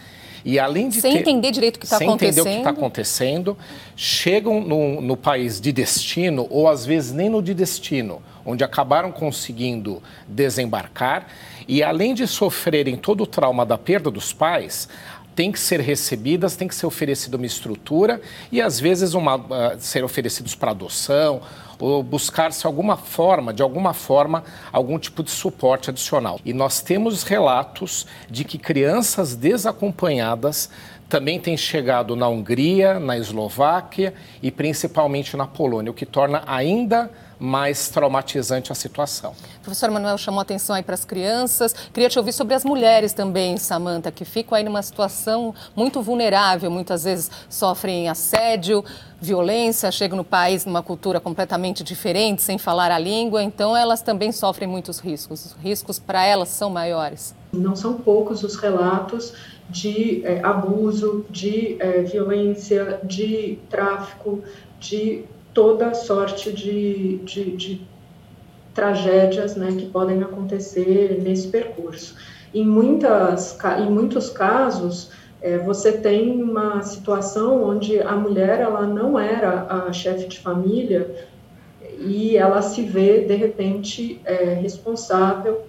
e 0.46 0.60
além 0.60 0.90
de 0.90 1.00
sem 1.00 1.14
ter, 1.14 1.20
entender 1.20 1.52
direito 1.52 1.78
o 1.78 1.80
que 1.80 1.86
está 1.86 1.98
acontecendo, 1.98 2.20
sem 2.20 2.42
entender 2.42 2.50
o 2.50 2.54
que 2.54 2.70
está 2.70 2.70
acontecendo, 2.70 3.58
chegam 3.96 4.60
no, 4.62 5.02
no 5.02 5.16
país 5.16 5.62
de 5.62 5.72
destino 5.72 6.48
ou 6.50 6.68
às 6.68 6.86
vezes 6.86 7.14
nem 7.14 7.30
no 7.30 7.42
de 7.42 7.54
destino, 7.54 8.22
onde 8.46 8.64
acabaram 8.64 9.12
conseguindo 9.12 10.02
desembarcar. 10.28 11.28
E, 11.66 11.82
além 11.82 12.14
de 12.14 12.28
sofrerem 12.28 12.98
todo 12.98 13.24
o 13.24 13.28
trauma 13.28 13.66
da 13.66 13.78
perda 13.78 14.12
dos 14.12 14.34
pais, 14.34 14.90
têm 15.36 15.52
que 15.52 15.60
ser 15.60 15.80
recebidas, 15.80 16.56
tem 16.56 16.68
que 16.68 16.76
ser 16.76 16.86
oferecida 16.86 17.38
uma 17.38 17.46
estrutura 17.46 18.22
e, 18.52 18.62
às 18.62 18.80
vezes, 18.80 19.14
uma, 19.14 19.36
uh, 19.36 19.80
ser 19.80 20.04
oferecidos 20.04 20.56
para 20.56 20.72
adoção 20.72 21.42
ou 21.80 22.02
buscar-se 22.04 22.66
alguma 22.66 22.96
forma, 22.96 23.54
de 23.54 23.62
alguma 23.62 23.94
forma, 23.94 24.44
algum 24.72 24.98
tipo 24.98 25.24
de 25.24 25.32
suporte 25.32 25.90
adicional. 25.90 26.40
E 26.46 26.54
nós 26.54 26.82
temos 26.82 27.24
relatos 27.24 28.06
de 28.30 28.44
que 28.44 28.58
crianças 28.58 29.36
desacompanhadas 29.36 30.70
também 31.10 31.40
têm 31.40 31.58
chegado 31.58 32.16
na 32.16 32.28
Hungria, 32.28 33.00
na 33.00 33.18
Eslováquia 33.18 34.14
e 34.42 34.50
principalmente 34.50 35.36
na 35.36 35.46
Polônia, 35.46 35.92
o 35.92 35.94
que 35.94 36.06
torna 36.06 36.44
ainda 36.48 37.12
mais 37.44 37.90
traumatizante 37.90 38.72
a 38.72 38.76
situação. 38.76 39.32
O 39.58 39.64
professor 39.64 39.92
Manuel 39.92 40.18
chamou 40.18 40.40
atenção 40.40 40.74
aí 40.74 40.82
para 40.82 40.94
as 40.96 41.04
crianças. 41.04 41.76
Queria 41.94 42.08
te 42.08 42.18
ouvir 42.18 42.32
sobre 42.32 42.54
as 42.54 42.64
mulheres 42.64 43.12
também, 43.12 43.58
Samanta, 43.58 44.10
que 44.14 44.24
ficam 44.24 44.58
aí 44.58 44.64
numa 44.64 44.82
situação 44.82 45.54
muito 45.76 46.02
vulnerável, 46.02 46.72
muitas 46.72 47.04
vezes 47.04 47.30
sofrem 47.50 48.08
assédio, 48.08 48.82
violência, 49.20 49.92
chegam 49.92 50.16
no 50.16 50.24
país 50.24 50.66
numa 50.66 50.82
cultura 50.82 51.20
completamente 51.20 51.84
diferente, 51.84 52.42
sem 52.42 52.58
falar 52.58 52.92
a 52.92 52.98
língua, 52.98 53.44
então 53.44 53.76
elas 53.76 54.02
também 54.02 54.32
sofrem 54.32 54.70
muitos 54.70 55.00
riscos. 55.00 55.48
Os 55.48 55.52
riscos 55.62 56.00
para 56.00 56.26
elas 56.26 56.48
são 56.48 56.70
maiores. 56.70 57.36
Não 57.52 57.76
são 57.76 57.96
poucos 57.96 58.42
os 58.44 58.56
relatos 58.56 59.34
de 59.70 60.26
é, 60.26 60.40
abuso, 60.42 61.26
de 61.30 61.76
é, 61.82 62.04
violência, 62.04 63.02
de 63.04 63.60
tráfico, 63.70 64.42
de 64.80 65.26
toda 65.54 65.94
sorte 65.94 66.52
de, 66.52 67.18
de, 67.20 67.52
de 67.56 67.82
tragédias 68.74 69.56
né, 69.56 69.76
que 69.78 69.86
podem 69.86 70.22
acontecer 70.24 71.22
nesse 71.22 71.48
percurso. 71.48 72.16
Em, 72.54 72.66
muitas, 72.66 73.58
em 73.80 73.90
muitos 73.90 74.30
casos, 74.30 75.12
é, 75.42 75.58
você 75.58 75.92
tem 75.92 76.42
uma 76.42 76.82
situação 76.84 77.64
onde 77.64 78.00
a 78.00 78.16
mulher 78.16 78.60
ela 78.60 78.88
não 78.88 79.20
era 79.20 79.66
a 79.70 79.94
chefe 79.94 80.28
de 80.28 80.40
família 80.40 81.28
e 82.00 82.36
ela 82.38 82.62
se 82.62 82.82
vê, 82.82 83.22
de 83.22 83.36
repente, 83.36 84.20
é, 84.26 84.54
responsável 84.54 85.64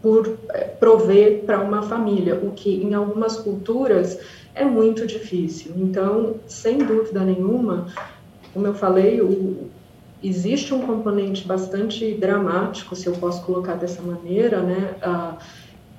por 0.00 0.36
é, 0.50 0.64
prover 0.64 1.42
para 1.44 1.60
uma 1.60 1.82
família, 1.82 2.34
o 2.34 2.50
que 2.50 2.82
em 2.82 2.94
algumas 2.94 3.36
culturas 3.36 4.18
é 4.54 4.64
muito 4.64 5.06
difícil. 5.06 5.72
Então, 5.76 6.36
sem 6.46 6.78
dúvida 6.78 7.20
nenhuma, 7.20 7.86
como 8.52 8.66
eu 8.66 8.74
falei, 8.74 9.20
o, 9.20 9.68
existe 10.22 10.72
um 10.72 10.80
componente 10.86 11.46
bastante 11.46 12.14
dramático, 12.14 12.94
se 12.94 13.06
eu 13.06 13.12
posso 13.14 13.44
colocar 13.44 13.74
dessa 13.74 14.02
maneira, 14.02 14.60
né, 14.60 14.94
ah, 15.02 15.36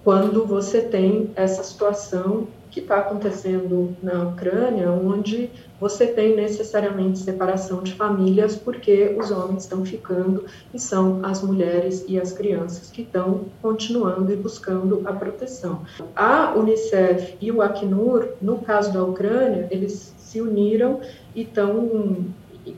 quando 0.03 0.45
você 0.45 0.81
tem 0.81 1.31
essa 1.35 1.63
situação 1.63 2.47
que 2.69 2.79
está 2.79 2.97
acontecendo 2.97 3.95
na 4.01 4.23
Ucrânia, 4.23 4.91
onde 4.91 5.49
você 5.79 6.07
tem 6.07 6.35
necessariamente 6.35 7.19
separação 7.19 7.83
de 7.83 7.93
famílias, 7.93 8.55
porque 8.55 9.15
os 9.17 9.29
homens 9.29 9.63
estão 9.63 9.85
ficando 9.85 10.45
e 10.73 10.79
são 10.79 11.19
as 11.23 11.43
mulheres 11.43 12.03
e 12.07 12.19
as 12.19 12.33
crianças 12.33 12.89
que 12.89 13.03
estão 13.03 13.45
continuando 13.61 14.33
e 14.33 14.35
buscando 14.35 15.03
a 15.05 15.13
proteção. 15.13 15.83
A 16.15 16.55
Unicef 16.55 17.37
e 17.39 17.51
o 17.51 17.61
Acnur, 17.61 18.29
no 18.41 18.57
caso 18.57 18.91
da 18.91 19.03
Ucrânia, 19.03 19.67
eles 19.69 20.13
se 20.17 20.41
uniram 20.41 20.99
e 21.35 21.43
estão 21.43 22.25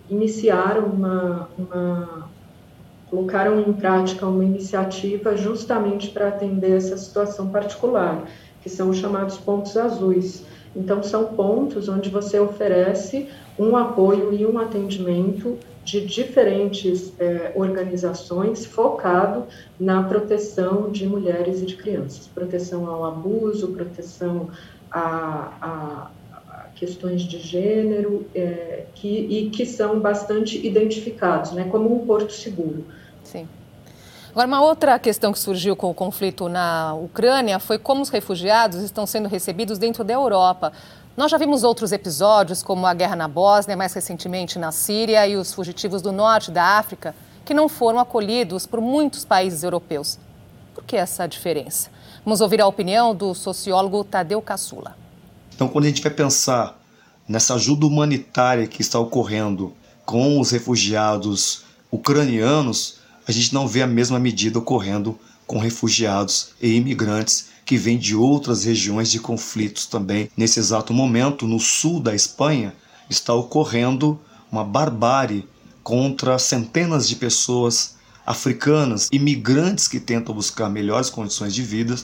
iniciaram 0.10 0.86
uma, 0.86 1.50
uma 1.58 2.30
colocaram 3.10 3.60
em 3.62 3.74
prática 3.74 4.25
uma 4.25 4.44
iniciativa 4.44 5.38
justamente 5.38 6.10
para 6.10 6.27
atender 6.27 6.72
essa 6.72 6.98
situação 6.98 7.50
particular, 7.50 8.25
que 8.62 8.70
são 8.70 8.89
os 8.89 8.98
chamados 8.98 9.38
pontos 9.38 9.77
azuis. 9.77 10.44
Então, 10.75 11.01
são 11.01 11.25
pontos 11.25 11.88
onde 11.88 12.10
você 12.10 12.39
oferece 12.39 13.30
um 13.58 13.77
apoio 13.77 14.34
e 14.34 14.46
um 14.46 14.58
atendimento 14.60 15.58
de 15.86 16.06
diferentes 16.06 17.13
eh, 17.20 17.54
organizações 17.56 18.65
focado 18.65 19.46
na 19.80 20.04
proteção 20.04 20.89
de 20.89 21.08
mulheres 21.08 21.62
e 21.62 21.65
de 21.65 21.75
crianças, 21.75 22.27
proteção 22.27 22.89
ao 22.89 23.06
abuso, 23.06 23.68
proteção 23.68 24.50
a, 24.92 25.51
a 25.62 26.12
questões 26.75 27.22
de 27.24 27.39
gênero, 27.39 28.25
é, 28.36 28.86
que, 28.94 29.08
e 29.08 29.50
que 29.50 29.65
são 29.65 30.00
bastante 30.00 30.65
identificados 30.65 31.51
né, 31.51 31.65
como 31.72 31.94
um 31.94 32.05
porto 32.05 32.34
seguro. 32.34 32.86
Sim. 33.24 33.48
Agora, 34.32 34.48
uma 34.48 34.62
outra 34.62 35.00
questão 35.00 35.32
que 35.32 35.39
surgiu 35.39 35.77
com 35.77 35.89
o 35.89 35.94
conflito 35.94 36.50
na 36.50 36.94
Ucrânia 36.94 37.58
foi 37.58 37.79
como 37.79 38.01
os 38.01 38.10
refugiados 38.10 38.82
estão 38.82 39.05
sendo 39.05 39.29
recebidos 39.29 39.77
dentro 39.77 40.03
da 40.03 40.13
Europa. 40.13 40.74
Nós 41.15 41.32
já 41.32 41.38
vimos 41.38 41.63
outros 41.63 41.94
episódios, 41.94 42.62
como 42.62 42.86
a 42.86 42.94
guerra 42.94 43.15
na 43.15 43.29
Bósnia, 43.29 43.77
mais 43.77 43.94
recentemente 43.94 44.60
na 44.60 44.74
Síria, 44.74 45.25
e 45.25 45.38
os 45.38 45.53
fugitivos 45.53 46.01
do 46.01 46.12
norte 46.12 46.51
da 46.51 46.77
África, 46.77 47.15
que 47.46 47.53
não 47.53 47.70
foram 47.70 48.00
acolhidos 48.00 48.65
por 48.65 48.82
muitos 48.82 49.24
países 49.24 49.63
europeus. 49.63 50.20
Por 50.74 50.84
que 50.84 50.98
essa 50.98 51.25
diferença? 51.25 51.89
Vamos 52.25 52.41
ouvir 52.41 52.60
a 52.60 52.67
opinião 52.67 53.15
do 53.15 53.34
sociólogo 53.34 54.03
Tadeu 54.03 54.41
Caçula. 54.41 55.05
Então, 55.56 55.70
quando 55.70 55.86
a 55.86 55.88
gente 55.88 56.02
vai 56.02 56.12
pensar 56.12 56.78
nessa 57.28 57.56
ajuda 57.56 57.88
humanitária 57.88 58.68
que 58.68 58.82
está 58.82 59.00
ocorrendo 59.00 59.74
com 60.06 60.40
os 60.40 60.52
refugiados 60.52 61.64
ucranianos, 61.90 62.98
a 63.26 63.32
gente 63.32 63.54
não 63.54 63.66
vê 63.66 63.82
a 63.82 63.88
mesma 63.88 64.20
medida 64.20 64.60
ocorrendo 64.60 65.18
com 65.48 65.58
refugiados 65.58 66.50
e 66.62 66.76
imigrantes 66.76 67.48
que 67.66 67.78
vêm 67.78 67.98
de 67.98 68.16
outras 68.16 68.66
regiões 68.66 69.10
de 69.10 69.20
conflitos 69.20 69.86
também. 69.86 70.30
Nesse 70.36 70.60
exato 70.60 70.94
momento, 70.94 71.48
no 71.48 71.60
sul 71.60 72.02
da 72.02 72.14
Espanha, 72.14 72.76
está 73.10 73.34
ocorrendo 73.34 74.20
uma 74.52 74.64
barbárie 74.64 75.48
contra 75.82 76.38
centenas 76.38 77.08
de 77.08 77.16
pessoas 77.16 77.96
africanas, 78.26 79.08
imigrantes 79.12 79.88
que 79.88 80.00
tentam 80.00 80.34
buscar 80.34 80.70
melhores 80.70 81.10
condições 81.10 81.54
de 81.54 81.62
vida, 81.62 81.96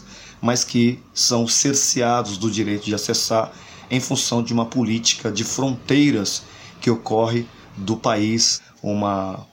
mas 0.41 0.63
que 0.63 0.99
são 1.13 1.47
cerceados 1.47 2.37
do 2.37 2.49
direito 2.49 2.85
de 2.85 2.95
acessar 2.95 3.53
em 3.89 3.99
função 3.99 4.41
de 4.41 4.53
uma 4.53 4.65
política 4.65 5.31
de 5.31 5.43
fronteiras 5.43 6.43
que 6.79 6.89
ocorre 6.89 7.45
do 7.77 7.95
país, 7.95 8.61
uma 8.81 9.45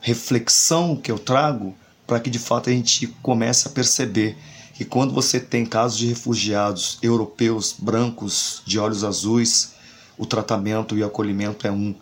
reflexão 0.00 0.96
que 0.96 1.10
eu 1.10 1.18
trago 1.18 1.74
para 2.06 2.18
que 2.18 2.30
de 2.30 2.38
fato 2.38 2.70
a 2.70 2.72
gente 2.72 3.06
comece 3.22 3.68
a 3.68 3.70
perceber 3.70 4.36
que 4.74 4.84
quando 4.84 5.12
você 5.12 5.38
tem 5.38 5.66
casos 5.66 5.98
de 5.98 6.06
refugiados 6.06 6.98
europeus 7.02 7.74
brancos 7.78 8.62
de 8.66 8.78
olhos 8.78 9.04
azuis, 9.04 9.74
o 10.16 10.26
tratamento 10.26 10.96
e 10.96 11.02
o 11.02 11.06
acolhimento 11.06 11.66
é 11.66 11.70
um. 11.70 11.94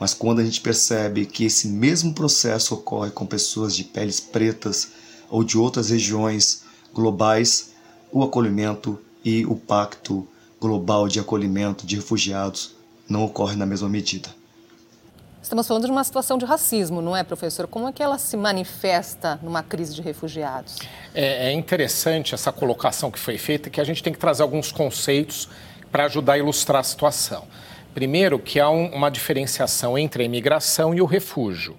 Mas 0.00 0.14
quando 0.14 0.40
a 0.40 0.44
gente 0.44 0.60
percebe 0.60 1.26
que 1.26 1.44
esse 1.44 1.68
mesmo 1.68 2.12
processo 2.12 2.74
ocorre 2.74 3.10
com 3.10 3.26
pessoas 3.26 3.74
de 3.76 3.84
peles 3.84 4.20
pretas 4.20 4.88
ou 5.30 5.44
de 5.44 5.56
outras 5.56 5.90
regiões 5.90 6.62
globais, 6.92 7.73
o 8.14 8.22
acolhimento 8.22 8.96
e 9.24 9.44
o 9.44 9.56
pacto 9.56 10.26
global 10.60 11.08
de 11.08 11.18
acolhimento 11.18 11.84
de 11.84 11.96
refugiados 11.96 12.76
não 13.08 13.24
ocorre 13.24 13.56
na 13.56 13.66
mesma 13.66 13.88
medida. 13.88 14.28
Estamos 15.42 15.66
falando 15.66 15.86
de 15.86 15.90
uma 15.90 16.04
situação 16.04 16.38
de 16.38 16.44
racismo, 16.44 17.02
não 17.02 17.14
é, 17.14 17.24
professor? 17.24 17.66
Como 17.66 17.88
é 17.88 17.92
que 17.92 18.00
ela 18.00 18.16
se 18.16 18.36
manifesta 18.36 19.38
numa 19.42 19.64
crise 19.64 19.94
de 19.94 20.00
refugiados? 20.00 20.78
É, 21.12 21.48
é 21.48 21.52
interessante 21.52 22.34
essa 22.34 22.52
colocação 22.52 23.10
que 23.10 23.18
foi 23.18 23.36
feita, 23.36 23.68
que 23.68 23.80
a 23.80 23.84
gente 23.84 24.00
tem 24.00 24.12
que 24.12 24.18
trazer 24.18 24.44
alguns 24.44 24.70
conceitos 24.70 25.48
para 25.90 26.04
ajudar 26.04 26.34
a 26.34 26.38
ilustrar 26.38 26.80
a 26.80 26.84
situação. 26.84 27.44
Primeiro, 27.92 28.38
que 28.38 28.60
há 28.60 28.70
um, 28.70 28.94
uma 28.94 29.10
diferenciação 29.10 29.98
entre 29.98 30.22
a 30.22 30.26
imigração 30.26 30.94
e 30.94 31.02
o 31.02 31.04
refúgio. 31.04 31.76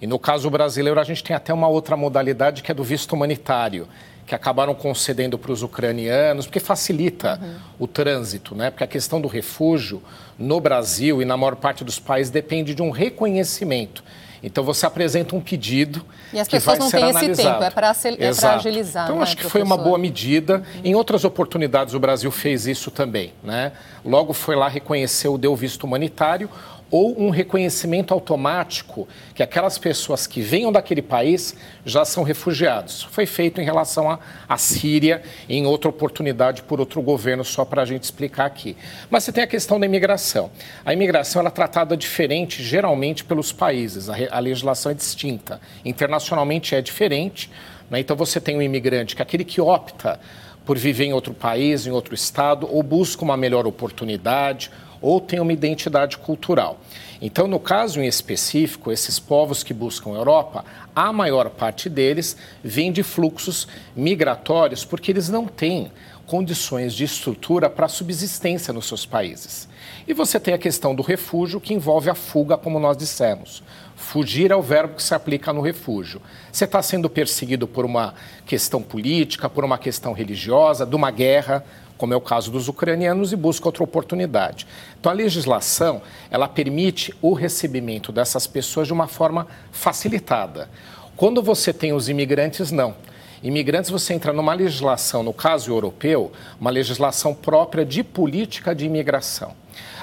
E 0.00 0.06
no 0.06 0.18
caso 0.18 0.48
brasileiro, 0.50 1.00
a 1.00 1.04
gente 1.04 1.24
tem 1.24 1.34
até 1.34 1.52
uma 1.52 1.66
outra 1.66 1.96
modalidade 1.96 2.62
que 2.62 2.70
é 2.70 2.74
do 2.74 2.84
visto 2.84 3.14
humanitário, 3.14 3.88
que 4.28 4.34
acabaram 4.34 4.74
concedendo 4.74 5.38
para 5.38 5.50
os 5.50 5.62
ucranianos, 5.62 6.44
porque 6.44 6.60
facilita 6.60 7.40
uhum. 7.42 7.54
o 7.80 7.86
trânsito, 7.86 8.54
né? 8.54 8.70
Porque 8.70 8.84
a 8.84 8.86
questão 8.86 9.20
do 9.20 9.26
refúgio 9.26 10.02
no 10.38 10.60
Brasil 10.60 11.22
e 11.22 11.24
na 11.24 11.34
maior 11.34 11.56
parte 11.56 11.82
dos 11.82 11.98
países 11.98 12.30
depende 12.30 12.74
de 12.74 12.82
um 12.82 12.90
reconhecimento. 12.90 14.04
Então 14.42 14.62
você 14.62 14.86
apresenta 14.86 15.34
um 15.34 15.40
pedido 15.40 16.04
e 16.32 16.38
as 16.38 16.46
que 16.46 16.56
pessoas 16.56 16.78
vai 16.78 16.84
não 16.84 16.90
ser 16.90 16.98
têm 16.98 17.10
analisado. 17.10 17.32
esse 17.32 17.42
tempo, 17.42 17.64
é 17.64 17.70
para 17.70 17.86
é 17.86 18.54
agilizar. 18.54 19.04
Então 19.04 19.16
né, 19.16 19.22
acho 19.22 19.36
que 19.36 19.42
professor? 19.42 19.50
foi 19.50 19.62
uma 19.62 19.76
boa 19.76 19.98
medida. 19.98 20.58
Uhum. 20.58 20.80
Em 20.84 20.94
outras 20.94 21.24
oportunidades 21.24 21.94
o 21.94 21.98
Brasil 21.98 22.30
fez 22.30 22.66
isso 22.66 22.90
também, 22.90 23.32
né? 23.42 23.72
Logo 24.04 24.32
foi 24.32 24.54
lá 24.54 24.68
reconheceu, 24.68 25.36
deu 25.36 25.56
visto 25.56 25.84
humanitário. 25.84 26.48
Ou 26.90 27.20
um 27.20 27.30
reconhecimento 27.30 28.14
automático 28.14 29.06
que 29.34 29.42
aquelas 29.42 29.76
pessoas 29.76 30.26
que 30.26 30.40
venham 30.40 30.72
daquele 30.72 31.02
país 31.02 31.54
já 31.84 32.04
são 32.04 32.22
refugiados. 32.22 33.02
Foi 33.10 33.26
feito 33.26 33.60
em 33.60 33.64
relação 33.64 34.18
à 34.48 34.58
Síria, 34.58 35.22
em 35.48 35.66
outra 35.66 35.90
oportunidade 35.90 36.62
por 36.62 36.80
outro 36.80 37.02
governo, 37.02 37.44
só 37.44 37.64
para 37.64 37.82
a 37.82 37.84
gente 37.84 38.04
explicar 38.04 38.46
aqui. 38.46 38.76
Mas 39.10 39.24
você 39.24 39.32
tem 39.32 39.44
a 39.44 39.46
questão 39.46 39.78
da 39.78 39.86
imigração. 39.86 40.50
A 40.84 40.92
imigração 40.92 41.40
ela 41.40 41.48
é 41.48 41.52
tratada 41.52 41.96
diferente, 41.96 42.62
geralmente, 42.62 43.24
pelos 43.24 43.52
países. 43.52 44.08
A, 44.08 44.16
a 44.30 44.38
legislação 44.38 44.92
é 44.92 44.94
distinta. 44.94 45.60
Internacionalmente 45.84 46.74
é 46.74 46.80
diferente. 46.80 47.50
Né? 47.90 48.00
Então 48.00 48.16
você 48.16 48.40
tem 48.40 48.56
um 48.56 48.62
imigrante 48.62 49.14
que 49.14 49.22
é 49.22 49.24
aquele 49.24 49.44
que 49.44 49.60
opta 49.60 50.18
por 50.64 50.76
viver 50.76 51.04
em 51.04 51.14
outro 51.14 51.32
país, 51.32 51.86
em 51.86 51.90
outro 51.90 52.14
estado, 52.14 52.68
ou 52.70 52.82
busca 52.82 53.24
uma 53.24 53.38
melhor 53.38 53.66
oportunidade, 53.66 54.70
ou 55.00 55.20
tem 55.20 55.40
uma 55.40 55.52
identidade 55.52 56.18
cultural. 56.18 56.78
Então, 57.20 57.48
no 57.48 57.58
caso 57.58 58.00
em 58.00 58.06
específico, 58.06 58.92
esses 58.92 59.18
povos 59.18 59.62
que 59.62 59.74
buscam 59.74 60.10
a 60.10 60.18
Europa, 60.18 60.64
a 60.94 61.12
maior 61.12 61.50
parte 61.50 61.88
deles 61.88 62.36
vem 62.62 62.92
de 62.92 63.02
fluxos 63.02 63.66
migratórios 63.96 64.84
porque 64.84 65.10
eles 65.10 65.28
não 65.28 65.46
têm 65.46 65.90
condições 66.28 66.92
de 66.94 67.04
estrutura 67.04 67.70
para 67.70 67.88
subsistência 67.88 68.72
nos 68.72 68.86
seus 68.86 69.06
países. 69.06 69.66
E 70.06 70.12
você 70.12 70.38
tem 70.38 70.52
a 70.52 70.58
questão 70.58 70.94
do 70.94 71.02
refúgio, 71.02 71.60
que 71.60 71.72
envolve 71.72 72.10
a 72.10 72.14
fuga, 72.14 72.56
como 72.56 72.78
nós 72.78 72.96
dissemos. 72.96 73.62
Fugir 73.96 74.50
é 74.50 74.56
o 74.56 74.62
verbo 74.62 74.94
que 74.94 75.02
se 75.02 75.14
aplica 75.14 75.52
no 75.52 75.60
refúgio. 75.60 76.20
Você 76.52 76.64
está 76.64 76.80
sendo 76.82 77.10
perseguido 77.10 77.66
por 77.66 77.84
uma 77.84 78.14
questão 78.46 78.82
política, 78.82 79.48
por 79.48 79.64
uma 79.64 79.78
questão 79.78 80.12
religiosa, 80.12 80.86
de 80.86 80.94
uma 80.94 81.10
guerra, 81.10 81.64
como 81.98 82.14
é 82.14 82.16
o 82.16 82.20
caso 82.20 82.50
dos 82.50 82.68
ucranianos, 82.68 83.32
e 83.32 83.36
busca 83.36 83.68
outra 83.68 83.84
oportunidade. 83.84 84.66
Então, 84.98 85.12
a 85.12 85.14
legislação, 85.14 86.00
ela 86.30 86.48
permite 86.48 87.12
o 87.20 87.34
recebimento 87.34 88.10
dessas 88.10 88.46
pessoas 88.46 88.86
de 88.86 88.92
uma 88.94 89.08
forma 89.08 89.46
facilitada. 89.70 90.70
Quando 91.16 91.42
você 91.42 91.72
tem 91.72 91.92
os 91.92 92.08
imigrantes, 92.08 92.70
não. 92.70 92.94
Imigrantes, 93.42 93.90
você 93.90 94.14
entra 94.14 94.32
numa 94.32 94.54
legislação, 94.54 95.22
no 95.22 95.32
caso 95.32 95.70
europeu, 95.70 96.32
uma 96.60 96.70
legislação 96.70 97.34
própria 97.34 97.84
de 97.84 98.02
política 98.02 98.74
de 98.74 98.86
imigração. 98.86 99.52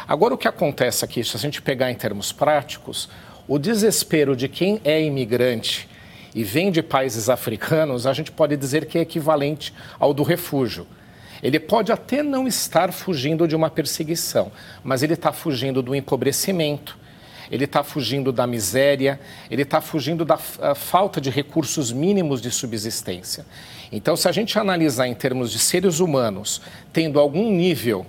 Agora, 0.08 0.34
o 0.34 0.38
que 0.38 0.48
acontece 0.48 1.04
aqui, 1.04 1.24
se 1.24 1.36
a 1.36 1.40
gente 1.40 1.62
pegar 1.62 1.90
em 1.90 1.96
termos 1.96 2.32
práticos, 2.32 3.10
o 3.48 3.58
desespero 3.58 4.36
de 4.36 4.48
quem 4.48 4.80
é 4.84 5.02
imigrante 5.02 5.90
e 6.34 6.44
vem 6.44 6.70
de 6.70 6.84
países 6.84 7.30
africanos, 7.30 8.06
a 8.06 8.14
gente 8.14 8.32
pode 8.32 8.58
dizer 8.58 8.86
que 8.86 8.98
é 8.98 9.02
equivalente 9.02 9.74
ao 9.98 10.14
do 10.14 10.22
refúgio. 10.22 10.86
Ele 11.42 11.60
pode 11.60 11.92
até 11.92 12.24
não 12.24 12.48
estar 12.48 12.92
fugindo 12.92 13.48
de 13.48 13.56
uma 13.56 13.70
perseguição, 13.70 14.51
mas 14.84 15.04
ele 15.04 15.13
está 15.13 15.32
fugindo 15.32 15.82
do 15.82 15.96
empobrecimento, 15.96 16.98
ele 17.51 17.65
está 17.65 17.84
fugindo 17.84 18.32
da 18.32 18.48
miséria, 18.48 19.20
ele 19.51 19.62
está 19.62 19.80
fugindo 19.80 20.25
da 20.25 20.38
falta 20.38 21.22
de 21.22 21.30
recursos 21.30 21.92
mínimos 21.92 22.42
de 22.42 22.50
subsistência. 22.50 23.46
Então, 23.92 24.15
se 24.15 24.27
a 24.27 24.32
gente 24.32 24.58
analisar 24.58 25.08
em 25.08 25.13
termos 25.13 25.51
de 25.51 25.60
seres 25.60 26.00
humanos 26.00 26.62
tendo 26.92 27.20
algum 27.20 27.51
nível 27.51 28.06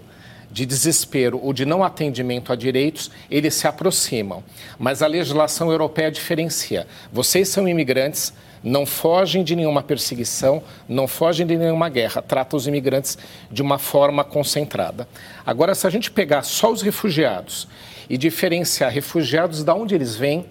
de 0.51 0.65
desespero 0.65 1.39
ou 1.43 1.53
de 1.53 1.67
não 1.67 1.85
atendimento 1.85 2.53
a 2.53 2.57
direitos, 2.57 3.11
eles 3.31 3.55
se 3.55 3.67
aproximam. 3.67 4.43
Mas 4.79 5.03
a 5.03 5.07
legislação 5.07 5.71
europeia 5.71 6.11
diferencia. 6.11 6.87
Vocês 7.13 7.49
são 7.49 7.69
imigrantes, 7.69 8.33
não 8.67 8.85
fogem 8.85 9.45
de 9.45 9.55
nenhuma 9.55 9.81
perseguição, 9.81 10.61
não 10.89 11.07
fogem 11.07 11.47
de 11.47 11.57
nenhuma 11.57 11.89
guerra, 11.89 12.21
trata 12.21 12.57
os 12.57 12.67
imigrantes 12.67 13.17
de 13.49 13.63
uma 13.63 13.79
forma 13.79 14.25
concentrada. 14.25 15.07
Agora, 15.47 15.73
se 15.73 15.87
a 15.87 15.91
gente 15.91 16.11
pegar 16.11 16.43
só 16.43 16.73
os 16.73 16.83
refugiados 16.83 17.69
e 18.11 18.19
diferenciar 18.19 18.91
refugiados 18.91 19.63
de 19.63 19.71
onde 19.71 19.95
eles 19.95 20.17
vêm, 20.17 20.47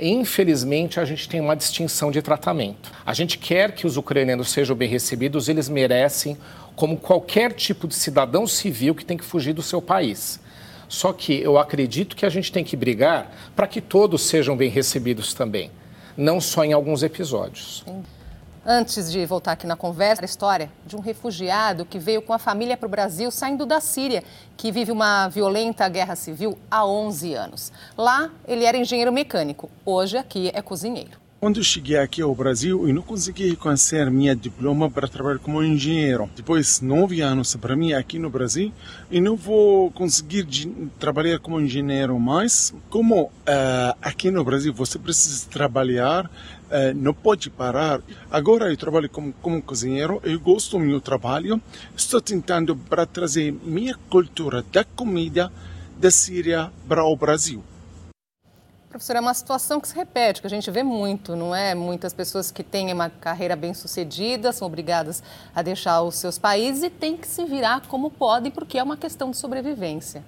infelizmente 0.00 0.98
a 0.98 1.04
gente 1.04 1.28
tem 1.28 1.38
uma 1.38 1.54
distinção 1.54 2.10
de 2.10 2.22
tratamento. 2.22 2.90
A 3.04 3.12
gente 3.12 3.36
quer 3.36 3.72
que 3.72 3.86
os 3.86 3.98
ucranianos 3.98 4.50
sejam 4.50 4.74
bem 4.74 4.88
recebidos, 4.88 5.46
eles 5.46 5.68
merecem 5.68 6.38
como 6.74 6.96
qualquer 6.96 7.52
tipo 7.52 7.86
de 7.86 7.94
cidadão 7.94 8.46
civil 8.46 8.94
que 8.94 9.04
tem 9.04 9.18
que 9.18 9.24
fugir 9.24 9.52
do 9.52 9.62
seu 9.62 9.82
país. 9.82 10.40
Só 10.88 11.12
que 11.12 11.38
eu 11.42 11.58
acredito 11.58 12.16
que 12.16 12.24
a 12.24 12.30
gente 12.30 12.50
tem 12.50 12.64
que 12.64 12.74
brigar 12.74 13.30
para 13.54 13.66
que 13.66 13.82
todos 13.82 14.22
sejam 14.22 14.56
bem 14.56 14.70
recebidos 14.70 15.34
também, 15.34 15.70
não 16.16 16.40
só 16.40 16.64
em 16.64 16.72
alguns 16.72 17.02
episódios. 17.02 17.84
Antes 18.64 19.10
de 19.10 19.24
voltar 19.24 19.52
aqui 19.52 19.66
na 19.66 19.74
conversa, 19.74 20.22
a 20.22 20.26
história 20.26 20.70
de 20.86 20.94
um 20.94 21.00
refugiado 21.00 21.86
que 21.86 21.98
veio 21.98 22.20
com 22.20 22.32
a 22.32 22.38
família 22.38 22.76
para 22.76 22.86
o 22.86 22.90
Brasil 22.90 23.30
saindo 23.30 23.64
da 23.64 23.80
Síria, 23.80 24.22
que 24.56 24.70
vive 24.70 24.92
uma 24.92 25.28
violenta 25.28 25.88
guerra 25.88 26.14
civil 26.14 26.58
há 26.70 26.84
11 26.86 27.34
anos. 27.34 27.72
Lá, 27.96 28.30
ele 28.46 28.64
era 28.64 28.76
engenheiro 28.76 29.10
mecânico, 29.10 29.70
hoje 29.84 30.18
aqui 30.18 30.50
é 30.54 30.60
cozinheiro. 30.60 31.18
Quando 31.40 31.56
eu 31.56 31.64
cheguei 31.64 31.96
aqui 31.96 32.20
ao 32.20 32.34
Brasil, 32.34 32.86
eu 32.86 32.94
não 32.94 33.00
consegui 33.00 33.48
reconhecer 33.48 34.10
minha 34.10 34.36
diploma 34.36 34.90
para 34.90 35.08
trabalhar 35.08 35.38
como 35.38 35.64
engenheiro. 35.64 36.28
Depois 36.36 36.82
nove 36.82 37.22
anos 37.22 37.56
para 37.56 37.74
mim 37.74 37.94
aqui 37.94 38.18
no 38.18 38.28
Brasil, 38.28 38.70
eu 39.10 39.22
não 39.22 39.36
vou 39.36 39.90
conseguir 39.92 40.46
trabalhar 40.98 41.38
como 41.38 41.58
engenheiro 41.58 42.20
mais. 42.20 42.74
Como 42.90 43.22
uh, 43.22 43.30
aqui 44.02 44.30
no 44.30 44.44
Brasil 44.44 44.74
você 44.74 44.98
precisa 44.98 45.48
trabalhar, 45.48 46.26
uh, 46.26 46.94
não 46.94 47.14
pode 47.14 47.48
parar. 47.48 48.02
Agora 48.30 48.68
eu 48.68 48.76
trabalho 48.76 49.08
como, 49.08 49.32
como 49.40 49.62
cozinheiro, 49.62 50.20
eu 50.22 50.38
gosto 50.38 50.76
do 50.76 50.84
meu 50.84 51.00
trabalho. 51.00 51.58
Estou 51.96 52.20
tentando 52.20 52.76
para 52.76 53.06
trazer 53.06 53.50
minha 53.64 53.96
cultura 54.10 54.62
da 54.70 54.84
comida 54.84 55.50
da 55.98 56.10
Síria 56.10 56.70
para 56.86 57.02
o 57.02 57.16
Brasil. 57.16 57.64
Professor, 58.90 59.14
é 59.14 59.20
uma 59.20 59.34
situação 59.34 59.80
que 59.80 59.86
se 59.86 59.94
repete, 59.94 60.40
que 60.40 60.48
a 60.48 60.50
gente 60.50 60.68
vê 60.68 60.82
muito, 60.82 61.36
não 61.36 61.54
é? 61.54 61.76
Muitas 61.76 62.12
pessoas 62.12 62.50
que 62.50 62.64
têm 62.64 62.92
uma 62.92 63.08
carreira 63.08 63.54
bem 63.54 63.72
sucedida 63.72 64.52
são 64.52 64.66
obrigadas 64.66 65.22
a 65.54 65.62
deixar 65.62 66.02
os 66.02 66.16
seus 66.16 66.38
países 66.38 66.82
e 66.82 66.90
têm 66.90 67.16
que 67.16 67.28
se 67.28 67.44
virar 67.44 67.82
como 67.86 68.10
podem, 68.10 68.50
porque 68.50 68.76
é 68.76 68.82
uma 68.82 68.96
questão 68.96 69.30
de 69.30 69.36
sobrevivência. 69.36 70.24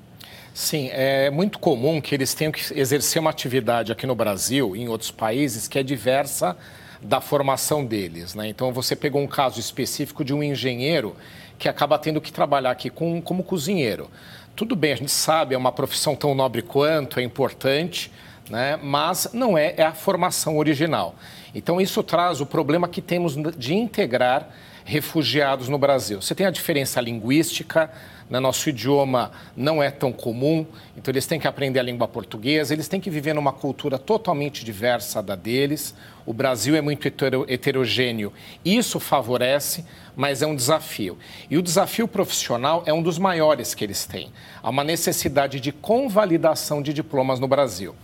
Sim, 0.55 0.91
é 0.93 1.29
muito 1.29 1.59
comum 1.59 2.01
que 2.01 2.15
eles 2.15 2.35
tenham 2.35 2.53
que 2.53 2.63
exercer 2.79 3.21
uma 3.21 3.31
atividade 3.31 3.91
aqui 3.91 4.07
no 4.07 4.15
Brasil 4.15 4.77
e 4.77 4.83
em 4.83 4.89
outros 4.89 5.11
países 5.11 5.67
que 5.67 5.77
é 5.77 5.83
diversa 5.83 6.57
da 7.01 7.21
formação 7.21 7.85
deles. 7.85 8.33
Né? 8.33 8.47
Então, 8.47 8.73
você 8.73 8.95
pegou 8.95 9.21
um 9.21 9.27
caso 9.27 9.59
específico 9.59 10.25
de 10.25 10.33
um 10.33 10.41
engenheiro 10.41 11.17
que 11.59 11.69
acaba 11.69 11.99
tendo 11.99 12.21
que 12.21 12.33
trabalhar 12.33 12.71
aqui 12.71 12.91
com, 12.91 13.21
como 13.21 13.43
cozinheiro. 13.43 14.09
Tudo 14.55 14.77
bem, 14.77 14.93
a 14.93 14.97
gente 14.97 15.11
sabe, 15.11 15.57
é 15.57 15.59
uma 15.59 15.73
profissão 15.73 16.15
tão 16.15 16.33
nobre 16.33 16.63
quanto, 16.63 17.19
é 17.19 17.25
importante, 17.25 18.13
né? 18.51 18.79
mas 18.83 19.29
não 19.33 19.57
é, 19.57 19.75
é 19.77 19.83
a 19.83 19.93
formação 19.93 20.57
original. 20.57 21.15
Então, 21.55 21.81
isso 21.81 22.03
traz 22.03 22.41
o 22.41 22.47
problema 22.47 22.89
que 22.89 23.03
temos 23.03 23.37
de 23.57 23.75
integrar 23.75 24.49
refugiados 24.85 25.69
no 25.69 25.79
Brasil. 25.79 26.21
Você 26.21 26.35
tem 26.35 26.47
a 26.47 26.51
diferença 26.51 27.01
linguística, 27.01 27.91
né? 28.29 28.41
nosso 28.41 28.69
idioma 28.69 29.31
não 29.57 29.83
é 29.83 29.91
tão 29.91 30.13
comum, 30.13 30.67
então 30.97 31.13
eles 31.13 31.27
têm 31.27 31.39
que 31.39 31.47
aprender 31.47 31.79
a 31.79 31.83
língua 31.83 32.09
portuguesa, 32.09 32.73
eles 32.73 32.89
têm 32.89 33.01
que 33.01 33.11
viver 33.11 33.35
numa 33.35 33.53
cultura 33.53 33.99
totalmente 33.99 34.65
diversa 34.65 35.23
da 35.23 35.35
deles. 35.35 35.95
O 36.25 36.33
Brasil 36.33 36.75
é 36.75 36.81
muito 36.81 37.07
heterogêneo, 37.49 38.33
isso 38.65 38.99
favorece, 38.99 39.85
mas 40.17 40.43
é 40.43 40.47
um 40.47 40.55
desafio. 40.55 41.19
E 41.51 41.57
o 41.57 41.63
desafio 41.63 42.09
profissional 42.09 42.83
é 42.87 42.93
um 42.93 43.03
dos 43.03 43.19
maiores 43.19 43.75
que 43.75 43.85
eles 43.85 44.05
têm. 44.05 44.33
Há 44.63 44.71
uma 44.71 44.85
necessidade 44.85 45.61
de 45.61 45.73
convalidação 45.73 46.83
de 46.83 46.93
diplomas 46.93 47.39
no 47.39 47.49
Brasil. 47.49 47.95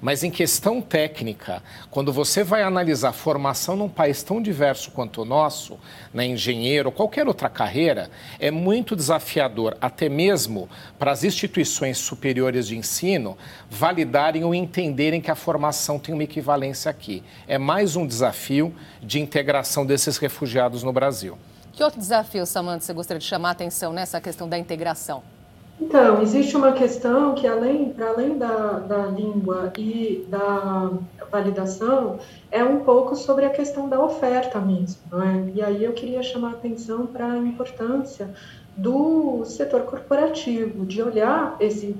Mas 0.00 0.22
em 0.22 0.30
questão 0.30 0.80
técnica, 0.80 1.62
quando 1.90 2.12
você 2.12 2.44
vai 2.44 2.62
analisar 2.62 3.12
formação 3.12 3.76
num 3.76 3.88
país 3.88 4.22
tão 4.22 4.40
diverso 4.40 4.90
quanto 4.90 5.22
o 5.22 5.24
nosso, 5.24 5.78
né, 6.12 6.26
engenheiro 6.26 6.88
ou 6.88 6.92
qualquer 6.92 7.26
outra 7.26 7.48
carreira, 7.48 8.10
é 8.38 8.50
muito 8.50 8.94
desafiador, 8.94 9.76
até 9.80 10.08
mesmo 10.08 10.68
para 10.98 11.12
as 11.12 11.24
instituições 11.24 11.98
superiores 11.98 12.66
de 12.66 12.76
ensino 12.76 13.36
validarem 13.70 14.44
ou 14.44 14.54
entenderem 14.54 15.20
que 15.20 15.30
a 15.30 15.34
formação 15.34 15.98
tem 15.98 16.14
uma 16.14 16.24
equivalência 16.24 16.90
aqui. 16.90 17.22
É 17.48 17.58
mais 17.58 17.96
um 17.96 18.06
desafio 18.06 18.74
de 19.02 19.20
integração 19.20 19.86
desses 19.86 20.18
refugiados 20.18 20.82
no 20.82 20.92
Brasil. 20.92 21.38
Que 21.72 21.84
outro 21.84 22.00
desafio, 22.00 22.46
Samanta, 22.46 22.80
você 22.80 22.92
gostaria 22.94 23.18
de 23.18 23.26
chamar 23.26 23.50
a 23.50 23.52
atenção 23.52 23.92
nessa 23.92 24.20
questão 24.20 24.48
da 24.48 24.58
integração? 24.58 25.35
Então, 25.80 26.22
existe 26.22 26.56
uma 26.56 26.72
questão 26.72 27.34
que, 27.34 27.46
além, 27.46 27.94
além 28.00 28.38
da, 28.38 28.78
da 28.78 29.06
língua 29.06 29.72
e 29.76 30.26
da 30.28 30.90
validação, 31.30 32.18
é 32.50 32.64
um 32.64 32.80
pouco 32.80 33.14
sobre 33.14 33.44
a 33.44 33.50
questão 33.50 33.88
da 33.88 34.02
oferta 34.02 34.58
mesmo. 34.58 35.02
Não 35.10 35.22
é? 35.22 35.52
E 35.54 35.62
aí 35.62 35.84
eu 35.84 35.92
queria 35.92 36.22
chamar 36.22 36.48
a 36.48 36.52
atenção 36.52 37.06
para 37.06 37.30
a 37.30 37.38
importância 37.38 38.30
do 38.76 39.44
setor 39.44 39.82
corporativo, 39.82 40.86
de 40.86 41.02
olhar 41.02 41.56
esse 41.60 41.94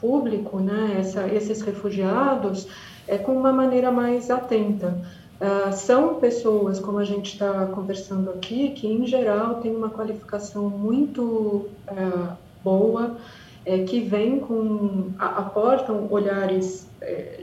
público, 0.00 0.58
né, 0.58 0.96
essa, 0.98 1.26
esses 1.28 1.60
refugiados, 1.60 2.66
é, 3.06 3.18
com 3.18 3.32
uma 3.32 3.52
maneira 3.52 3.90
mais 3.90 4.30
atenta. 4.30 4.96
Uh, 5.40 5.72
são 5.72 6.16
pessoas, 6.16 6.78
como 6.78 6.98
a 6.98 7.04
gente 7.04 7.32
está 7.32 7.66
conversando 7.66 8.30
aqui, 8.30 8.70
que 8.70 8.86
em 8.86 9.06
geral 9.06 9.54
têm 9.54 9.74
uma 9.74 9.88
qualificação 9.88 10.68
muito 10.68 11.66
uh, 11.88 12.36
boa, 12.64 13.16
é, 13.64 13.84
que 13.84 14.00
vêm 14.00 14.40
com 14.40 15.10
aportam 15.18 16.06
olhares 16.10 16.88
é, 17.00 17.40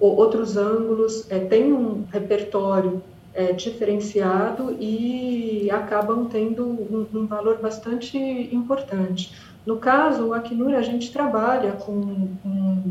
outros 0.00 0.56
ângulos, 0.56 1.30
é, 1.30 1.38
tem 1.40 1.72
um 1.72 2.04
repertório 2.10 3.02
é, 3.34 3.52
diferenciado 3.52 4.76
e 4.80 5.70
acabam 5.70 6.26
tendo 6.26 6.64
um, 6.66 7.06
um, 7.12 7.26
valor 7.26 7.58
bastante 7.58 8.18
importante. 8.18 9.34
No 9.66 9.76
caso, 9.76 10.28
o 10.28 10.34
Acnur, 10.34 10.74
a 10.74 10.82
gente 10.82 11.12
trabalha 11.12 11.72
com, 11.72 12.28
com 12.42 12.82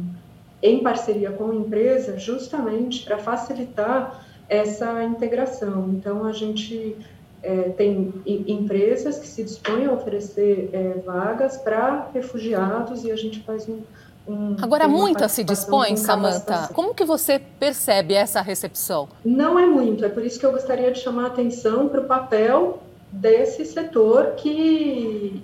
em 0.61 0.79
parceria 0.79 1.31
com 1.31 1.51
a 1.51 1.55
empresa 1.55 2.17
justamente 2.17 3.03
para 3.03 3.17
facilitar 3.17 4.25
essa 4.49 5.03
integração. 5.03 5.89
Então, 5.89 6.25
a 6.25 6.31
gente 6.31 6.95
é, 7.43 7.69
tem 7.69 8.13
empresas 8.25 9.19
que 9.19 9.27
se 9.27 9.43
dispõem 9.43 9.85
a 9.85 9.93
oferecer 9.93 10.69
é, 10.73 10.99
vagas 11.05 11.57
para 11.57 12.09
refugiados 12.13 13.03
e 13.03 13.11
a 13.11 13.15
gente 13.15 13.41
faz 13.41 13.67
um, 13.69 13.81
um, 14.27 14.55
Agora, 14.61 14.87
muita 14.87 15.29
se 15.29 15.43
dispõe, 15.43 15.95
Samanta. 15.95 16.69
Como 16.73 16.93
que 16.93 17.05
você 17.05 17.39
percebe 17.39 18.13
essa 18.13 18.41
recepção? 18.41 19.07
Não 19.23 19.57
é 19.57 19.65
muito, 19.65 20.03
é 20.03 20.09
por 20.09 20.25
isso 20.25 20.39
que 20.39 20.45
eu 20.45 20.51
gostaria 20.51 20.91
de 20.91 20.99
chamar 20.99 21.23
a 21.23 21.27
atenção 21.27 21.87
para 21.87 22.01
o 22.01 22.05
papel 22.05 22.79
desse 23.11 23.65
setor 23.65 24.33
que 24.35 25.41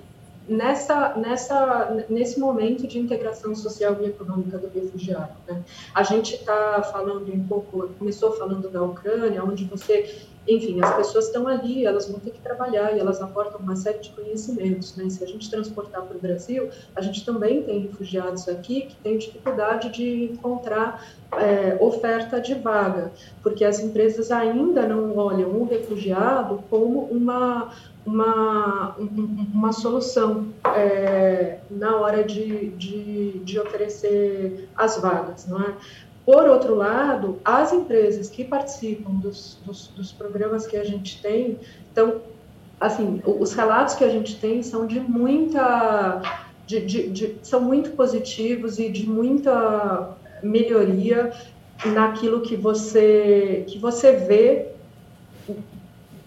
nessa, 0.48 1.16
nessa, 1.16 2.06
nesse 2.10 2.40
momento 2.40 2.86
de 2.86 3.00
integração 3.00 3.56
social 3.56 3.98
e 4.02 4.06
econômica 4.08 4.58
do 4.58 4.68
refugiado. 4.68 5.32
Né? 5.48 5.64
A 5.94 6.04
gente 6.04 6.36
está 6.36 6.84
falando 6.84 7.34
um 7.34 7.48
pouco, 7.48 7.90
começou 7.98 8.34
falando 8.34 8.70
da 8.70 8.84
Ucrânia, 8.84 9.44
onde 9.44 9.64
você 9.66 10.28
enfim, 10.48 10.80
as 10.82 10.96
pessoas 10.96 11.26
estão 11.26 11.48
ali, 11.48 11.86
elas 11.86 12.08
vão 12.10 12.20
ter 12.20 12.32
que 12.32 12.42
trabalhar 12.42 12.96
e 12.96 13.00
elas 13.00 13.22
aportam 13.22 13.60
uma 13.60 13.76
série 13.76 14.00
de 14.00 14.10
conhecimentos. 14.10 14.96
Né? 14.98 15.10
Se 15.10 15.24
a 15.24 15.28
gente 15.28 15.50
transportar 15.50 16.02
para 16.02 16.18
o 16.18 16.20
Brasil, 16.20 16.70
a 16.96 17.02
gente 17.02 17.26
também 17.26 17.64
tem 17.64 17.80
refugiados 17.80 18.48
aqui 18.50 18.82
que 18.82 18.96
têm 18.98 19.18
dificuldade 19.18 19.90
de 19.90 20.26
encontrar 20.26 21.06
é, 21.32 21.78
oferta 21.80 22.42
de 22.42 22.54
vaga, 22.56 23.12
porque 23.42 23.64
as 23.64 23.80
empresas 23.80 24.32
ainda 24.32 24.86
não 24.86 25.16
olham 25.18 25.50
o 25.50 25.66
refugiado 25.66 26.62
como 26.70 27.06
uma, 27.06 27.72
uma, 28.06 28.96
uma 29.54 29.72
solução 29.72 30.48
é, 30.76 31.60
na 31.72 31.96
hora 31.98 32.24
de, 32.24 32.70
de, 32.72 33.40
de 33.40 33.60
oferecer 33.60 34.70
as 34.76 34.98
vagas, 34.98 35.48
não 35.48 35.62
é? 35.62 35.74
Por 36.26 36.48
outro 36.48 36.76
lado, 36.76 37.40
as 37.44 37.74
empresas 37.74 38.30
que 38.30 38.46
participam 38.46 39.12
dos, 39.16 39.58
dos, 39.66 39.88
dos 39.88 40.12
programas 40.12 40.66
que 40.66 40.78
a 40.78 40.84
gente 40.84 41.22
tem, 41.22 41.60
então, 41.92 42.22
assim, 42.80 43.22
os 43.26 43.54
relatos 43.54 43.96
que 43.96 44.04
a 44.04 44.10
gente 44.10 44.40
tem 44.40 44.64
são 44.64 44.88
de 44.88 45.00
muita, 45.02 46.22
de, 46.66 46.80
de, 46.80 47.10
de, 47.10 47.36
são 47.44 47.60
muito 47.60 47.92
positivos 47.92 48.80
e 48.80 48.90
de 48.90 49.08
muita 49.08 50.16
melhoria 50.42 51.34
naquilo 51.86 52.42
que 52.42 52.56
você 52.56 53.66
que 53.68 53.78
você 53.78 54.14
vê 54.14 54.73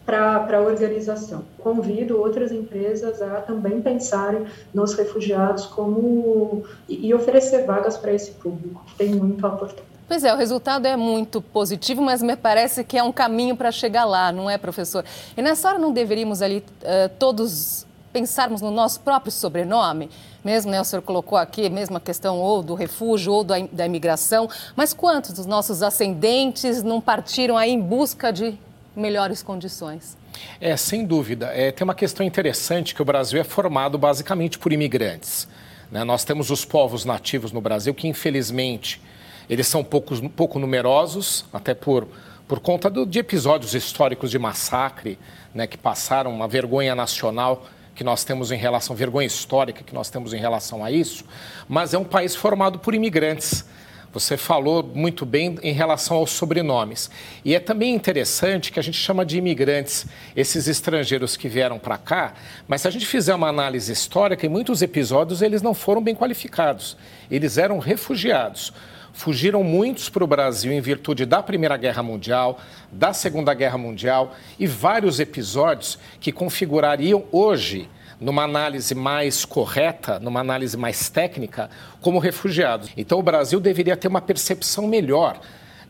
para 0.07 0.57
a 0.57 0.61
organização. 0.61 1.42
Convido 1.59 2.19
outras 2.19 2.53
empresas 2.53 3.21
a 3.21 3.40
também 3.40 3.83
pensarem 3.83 4.47
nos 4.73 4.95
refugiados 4.95 5.66
como 5.66 6.64
e, 6.88 7.12
oferecer 7.12 7.66
vagas 7.66 7.99
para 7.99 8.12
esse 8.12 8.31
público, 8.31 8.85
que 8.87 8.95
tem 8.95 9.21
a 9.42 9.47
aportar. 9.49 9.85
Pois 10.07 10.23
é, 10.23 10.33
o 10.33 10.37
resultado 10.37 10.87
é 10.87 10.97
muito 10.97 11.42
positivo, 11.42 12.01
mas 12.01 12.23
me 12.23 12.37
parece 12.37 12.85
que 12.85 12.97
é 12.97 13.03
um 13.03 13.11
caminho 13.11 13.57
para 13.57 13.73
chegar 13.73 14.05
lá, 14.05 14.31
não 14.31 14.49
é, 14.49 14.57
professor? 14.57 15.05
E 15.37 15.42
nessa 15.42 15.69
hora 15.69 15.79
não 15.81 15.92
deveríamos 15.92 16.40
ali 16.40 16.59
uh, 16.59 17.09
todos 17.19 17.85
pensarmos 18.12 18.62
no 18.62 18.71
nosso 18.71 19.01
próprio 19.01 19.33
sobrenome? 19.33 20.09
Mesmo, 20.45 20.71
né, 20.71 20.81
o 20.81 20.85
senhor 20.85 21.03
colocou 21.03 21.37
aqui, 21.37 21.69
mesmo 21.69 21.97
a 21.97 22.01
questão 22.01 22.38
ou 22.38 22.62
do 22.62 22.75
refúgio 22.75 23.33
ou 23.33 23.42
da 23.42 23.85
imigração, 23.85 24.49
mas 24.77 24.95
quantos 24.95 25.33
dos 25.33 25.45
nossos 25.45 25.83
ascendentes 25.83 26.85
não 26.85 27.01
partiram 27.01 27.59
aí 27.59 27.73
em 27.73 27.81
busca 27.81 28.33
de 28.33 28.57
melhores 28.97 29.43
condições. 29.43 30.17
É, 30.61 30.77
sem 30.77 31.05
dúvida. 31.05 31.47
É, 31.55 31.71
tem 31.71 31.85
uma 31.85 31.95
questão 31.95 32.25
interessante 32.25 32.95
que 32.95 33.03
o 33.03 33.05
Brasil 33.05 33.41
é 33.41 33.45
formado 33.45 33.99
basicamente 33.99 34.59
por 34.59 34.73
imigrantes. 34.73 35.47
Né? 35.91 36.03
Nós 36.03 36.25
temos 36.25 36.51
os 36.51 36.65
povos 36.65 37.05
nativos 37.05 37.53
no 37.53 37.61
Brasil 37.61 37.95
que, 37.95 38.09
infelizmente, 38.09 39.01
eles 39.49 39.67
são 39.67 39.85
poucos, 39.85 40.21
pouco 40.35 40.59
numerosos, 40.59 41.45
até 41.53 41.75
por, 41.75 42.09
por 42.49 42.61
conta 42.61 42.91
do, 42.91 43.07
de 43.07 43.19
episódios 43.19 43.75
históricos 43.75 44.31
de 44.31 44.39
massacre 44.39 45.19
né, 45.55 45.67
que 45.67 45.79
passaram, 45.79 46.33
uma 46.33 46.49
vergonha 46.49 46.95
nacional 46.95 47.67
que 47.95 48.05
nós 48.05 48.25
temos 48.25 48.51
em 48.53 48.57
relação, 48.57 48.95
vergonha 48.95 49.27
histórica 49.27 49.83
que 49.83 49.95
nós 49.95 50.11
temos 50.11 50.35
em 50.35 50.39
relação 50.39 50.85
a 50.85 50.91
isso, 50.91 51.25
mas 51.67 51.95
é 51.95 51.99
um 51.99 52.05
país 52.05 52.37
formado 52.37 52.79
por 52.79 52.95
imigrantes. 52.95 53.65
Você 54.12 54.37
falou 54.37 54.83
muito 54.83 55.27
bem 55.27 55.59
em 55.62 55.73
relação 55.73 56.16
aos 56.16 56.31
sobrenomes. 56.31 57.11
E 57.45 57.55
é 57.55 57.61
também 57.61 57.95
interessante 57.95 58.73
que 58.73 58.81
a 58.81 58.83
gente 58.83 58.99
chama 58.99 59.27
de 59.27 59.37
imigrantes 59.37 60.07
esses 60.35 60.69
estrangeiros 60.69 61.37
que 61.37 61.49
vieram 61.49 61.79
para 61.79 61.99
cá, 61.99 62.35
mas 62.66 62.83
se 62.83 62.88
a 62.88 62.90
gente 62.90 63.07
fizer 63.07 63.35
uma 63.35 63.49
análise 63.49 63.92
histórica, 63.92 64.47
em 64.47 64.49
muitos 64.49 64.81
episódios 64.81 65.42
eles 65.42 65.61
não 65.61 65.75
foram 65.75 66.03
bem 66.03 66.14
qualificados. 66.14 66.97
Eles 67.31 67.59
eram 67.59 67.79
refugiados. 67.79 68.73
Fugiram 69.12 69.62
muitos 69.62 70.11
para 70.11 70.23
o 70.23 70.27
Brasil 70.27 70.71
em 70.71 70.81
virtude 70.81 71.25
da 71.25 71.42
Primeira 71.42 71.77
Guerra 71.77 72.03
Mundial, 72.03 72.61
da 72.92 73.14
Segunda 73.14 73.55
Guerra 73.55 73.79
Mundial 73.79 74.35
e 74.59 74.66
vários 74.66 75.19
episódios 75.19 75.99
que 76.21 76.31
configurariam 76.31 77.25
hoje 77.33 77.88
numa 78.20 78.44
análise 78.44 78.94
mais 78.94 79.44
correta, 79.44 80.18
numa 80.18 80.40
análise 80.40 80.76
mais 80.76 81.09
técnica, 81.09 81.70
como 82.00 82.18
refugiados. 82.18 82.90
Então, 82.96 83.18
o 83.18 83.22
Brasil 83.22 83.61
deveria 83.61 83.96
ter 83.96 84.09
uma 84.09 84.20
percepção 84.20 84.87
melhor 84.87 85.40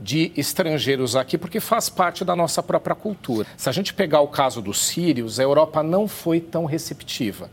de 0.01 0.33
estrangeiros 0.37 1.17
aqui, 1.17 1.39
porque 1.39 1.61
faz 1.61 1.89
parte 1.89 2.25
da 2.25 2.37
nossa 2.37 2.63
própria 2.63 2.95
cultura. 2.95 3.47
Se 3.57 3.69
a 3.69 3.73
gente 3.73 3.95
pegar 3.95 4.21
o 4.21 4.29
caso 4.29 4.61
dos 4.61 4.79
sírios, 4.79 5.41
a 5.41 5.43
Europa 5.43 5.83
não 5.83 6.07
foi 6.07 6.41
tão 6.41 6.65
receptiva. 6.65 7.51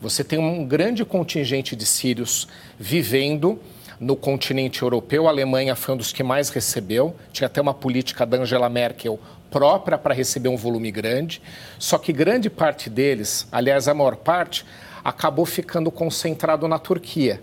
Você 0.00 0.24
tem 0.24 0.38
um 0.38 0.64
grande 0.66 1.04
contingente 1.04 1.76
de 1.76 1.86
sírios 1.86 2.48
vivendo 2.78 3.58
no 4.00 4.16
continente 4.16 4.82
europeu. 4.82 5.26
A 5.26 5.30
Alemanha 5.30 5.74
foi 5.74 5.94
um 5.94 5.96
dos 5.96 6.12
que 6.12 6.22
mais 6.22 6.50
recebeu. 6.50 7.14
Tinha 7.32 7.46
até 7.46 7.60
uma 7.60 7.74
política 7.74 8.26
da 8.26 8.38
Angela 8.38 8.68
Merkel 8.68 9.18
própria 9.54 9.96
para 9.96 10.12
receber 10.12 10.48
um 10.48 10.56
volume 10.56 10.90
grande, 10.90 11.40
só 11.78 11.96
que 11.96 12.12
grande 12.12 12.50
parte 12.50 12.90
deles, 12.90 13.46
aliás, 13.52 13.86
a 13.86 13.94
maior 13.94 14.16
parte, 14.16 14.66
acabou 15.04 15.46
ficando 15.46 15.92
concentrado 15.92 16.66
na 16.66 16.76
Turquia, 16.76 17.40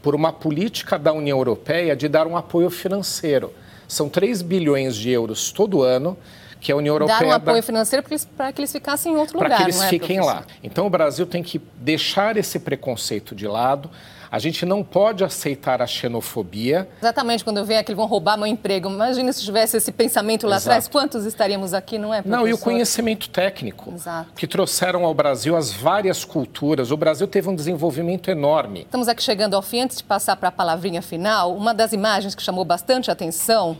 por 0.00 0.14
uma 0.14 0.32
política 0.32 0.96
da 0.96 1.12
União 1.12 1.36
Europeia 1.36 1.96
de 1.96 2.06
dar 2.06 2.28
um 2.28 2.36
apoio 2.36 2.70
financeiro. 2.70 3.52
São 3.88 4.08
3 4.08 4.42
bilhões 4.42 4.94
de 4.94 5.10
euros 5.10 5.50
todo 5.50 5.82
ano 5.82 6.16
que 6.60 6.70
a 6.70 6.76
União 6.76 6.94
Europeia... 6.94 7.18
Dar 7.18 7.26
um 7.26 7.32
apoio 7.32 7.62
financeiro 7.64 8.06
para 8.06 8.16
que, 8.46 8.52
que 8.52 8.60
eles 8.60 8.70
ficassem 8.70 9.14
em 9.14 9.16
outro 9.16 9.34
lugar, 9.34 9.48
Para 9.48 9.56
que 9.56 9.62
eles 9.64 9.82
é, 9.82 9.88
fiquem 9.88 10.18
professor? 10.18 10.40
lá. 10.40 10.46
Então, 10.62 10.86
o 10.86 10.90
Brasil 10.90 11.26
tem 11.26 11.42
que 11.42 11.60
deixar 11.74 12.36
esse 12.36 12.60
preconceito 12.60 13.34
de 13.34 13.48
lado, 13.48 13.90
a 14.30 14.38
gente 14.38 14.64
não 14.64 14.84
pode 14.84 15.24
aceitar 15.24 15.82
a 15.82 15.86
xenofobia. 15.86 16.88
Exatamente, 17.00 17.42
quando 17.42 17.56
eu 17.58 17.64
venho 17.64 17.80
aqui, 17.80 17.94
vão 17.94 18.06
roubar 18.06 18.36
meu 18.36 18.46
emprego. 18.46 18.88
Imagina 18.88 19.32
se 19.32 19.42
tivesse 19.42 19.76
esse 19.76 19.90
pensamento 19.90 20.46
lá 20.46 20.56
Exato. 20.56 20.68
atrás, 20.70 20.88
quantos 20.88 21.24
estaríamos 21.24 21.74
aqui, 21.74 21.98
não 21.98 22.14
é, 22.14 22.22
professor? 22.22 22.38
Não, 22.38 22.48
e 22.48 22.52
o 22.52 22.58
conhecimento 22.58 23.28
técnico, 23.28 23.92
Exato. 23.92 24.32
que 24.34 24.46
trouxeram 24.46 25.04
ao 25.04 25.12
Brasil 25.12 25.56
as 25.56 25.72
várias 25.72 26.24
culturas. 26.24 26.92
O 26.92 26.96
Brasil 26.96 27.26
teve 27.26 27.48
um 27.48 27.54
desenvolvimento 27.54 28.30
enorme. 28.30 28.82
Estamos 28.82 29.08
aqui 29.08 29.22
chegando 29.22 29.54
ao 29.54 29.62
fim. 29.62 29.80
Antes 29.80 29.96
de 29.96 30.04
passar 30.04 30.36
para 30.36 30.48
a 30.48 30.52
palavrinha 30.52 31.02
final, 31.02 31.56
uma 31.56 31.74
das 31.74 31.92
imagens 31.92 32.34
que 32.34 32.42
chamou 32.42 32.64
bastante 32.64 33.10
atenção 33.10 33.78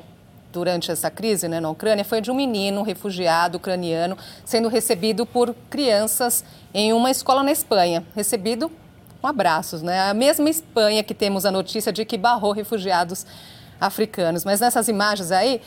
durante 0.52 0.90
essa 0.90 1.10
crise 1.10 1.46
né, 1.46 1.60
na 1.60 1.70
Ucrânia 1.70 2.04
foi 2.04 2.20
de 2.20 2.28
um 2.30 2.34
menino 2.34 2.82
refugiado 2.82 3.58
ucraniano 3.58 4.18
sendo 4.44 4.68
recebido 4.68 5.24
por 5.24 5.54
crianças 5.68 6.44
em 6.74 6.92
uma 6.92 7.10
escola 7.10 7.42
na 7.42 7.52
Espanha. 7.52 8.04
Recebido 8.16 8.70
com 9.20 9.26
abraços, 9.26 9.83
né? 9.83 10.09
A 10.09 10.14
mesma 10.14 10.48
Espanha 10.48 11.02
que 11.02 11.14
temos 11.14 11.44
a 11.44 11.50
notícia 11.50 11.92
de 11.92 12.04
que 12.04 12.16
barrou 12.16 12.52
refugiados 12.52 13.26
africanos. 13.80 14.44
Mas 14.44 14.61
nessas 14.61 14.88
imagens 14.88 15.30
aí, 15.30 15.61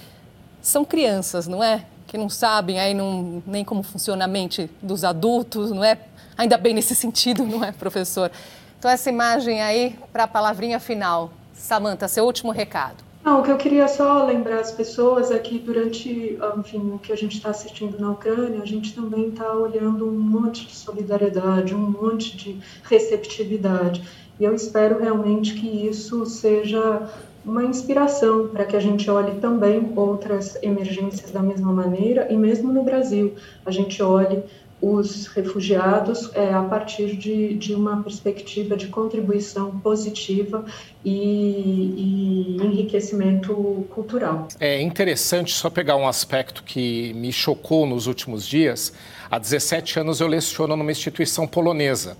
são 0.61 0.83
crianças, 0.83 1.47
não 1.47 1.63
é? 1.63 1.85
Que 2.07 2.17
não 2.17 2.29
sabem 2.29 2.79
aí 2.79 2.93
não, 2.93 3.43
nem 3.45 3.63
como 3.63 3.83
funciona 3.83 4.25
a 4.25 4.27
mente 4.27 4.69
dos 4.81 5.03
adultos, 5.03 5.71
não 5.71 5.83
é? 5.83 5.97
Ainda 6.37 6.57
bem 6.57 6.73
nesse 6.73 6.95
sentido, 6.95 7.45
não 7.45 7.63
é, 7.63 7.71
professor? 7.71 8.31
Então, 8.79 8.89
essa 8.89 9.09
imagem 9.09 9.61
aí 9.61 9.97
para 10.11 10.23
a 10.23 10.27
palavrinha 10.27 10.79
final. 10.79 11.31
Samanta, 11.53 12.07
seu 12.07 12.25
último 12.25 12.51
recado. 12.51 13.03
Não, 13.23 13.39
o 13.39 13.43
que 13.43 13.51
eu 13.51 13.57
queria 13.57 13.87
só 13.87 14.25
lembrar 14.25 14.59
as 14.59 14.73
pessoas 14.73 15.31
é 15.31 15.39
que 15.39 15.57
durante 15.57 16.37
enfim, 16.57 16.91
o 16.91 16.99
que 16.99 17.13
a 17.13 17.15
gente 17.15 17.37
está 17.37 17.51
assistindo 17.51 17.97
na 17.97 18.11
Ucrânia, 18.11 18.61
a 18.61 18.65
gente 18.65 18.93
também 18.93 19.29
está 19.29 19.53
olhando 19.53 20.05
um 20.05 20.19
monte 20.19 20.67
de 20.67 20.75
solidariedade, 20.75 21.73
um 21.73 21.89
monte 21.89 22.35
de 22.35 22.59
receptividade. 22.83 24.03
E 24.37 24.43
eu 24.43 24.53
espero 24.53 24.99
realmente 24.99 25.53
que 25.53 25.87
isso 25.87 26.25
seja 26.25 27.09
uma 27.45 27.63
inspiração 27.63 28.49
para 28.49 28.65
que 28.65 28.75
a 28.75 28.79
gente 28.79 29.09
olhe 29.09 29.39
também 29.39 29.93
outras 29.95 30.57
emergências 30.61 31.31
da 31.31 31.41
mesma 31.41 31.71
maneira 31.71 32.27
e 32.29 32.35
mesmo 32.35 32.73
no 32.73 32.83
Brasil 32.83 33.35
a 33.65 33.71
gente 33.71 34.01
olhe 34.01 34.43
os 34.83 35.27
refugiados 35.27 36.29
é, 36.33 36.53
a 36.53 36.61
partir 36.61 37.15
de, 37.15 37.53
de 37.53 37.73
uma 37.73 38.03
perspectiva 38.03 38.75
de 38.75 38.87
contribuição 38.87 39.79
positiva 39.79 40.65
e, 41.05 42.57
e, 42.57 42.57
enriquecimento 42.61 43.53
cultural. 43.89 44.49
É 44.59 44.81
interessante 44.81 45.53
só 45.53 45.69
pegar 45.69 45.95
um 45.95 46.05
aspecto 46.05 46.63
que 46.63 47.13
me 47.13 47.31
chocou 47.31 47.85
nos 47.85 48.07
últimos 48.07 48.45
dias. 48.45 48.91
Há 49.31 49.39
17 49.39 50.01
anos 50.01 50.19
eu 50.19 50.27
leciono 50.27 50.75
numa 50.75 50.91
instituição 50.91 51.47
polonesa. 51.47 52.17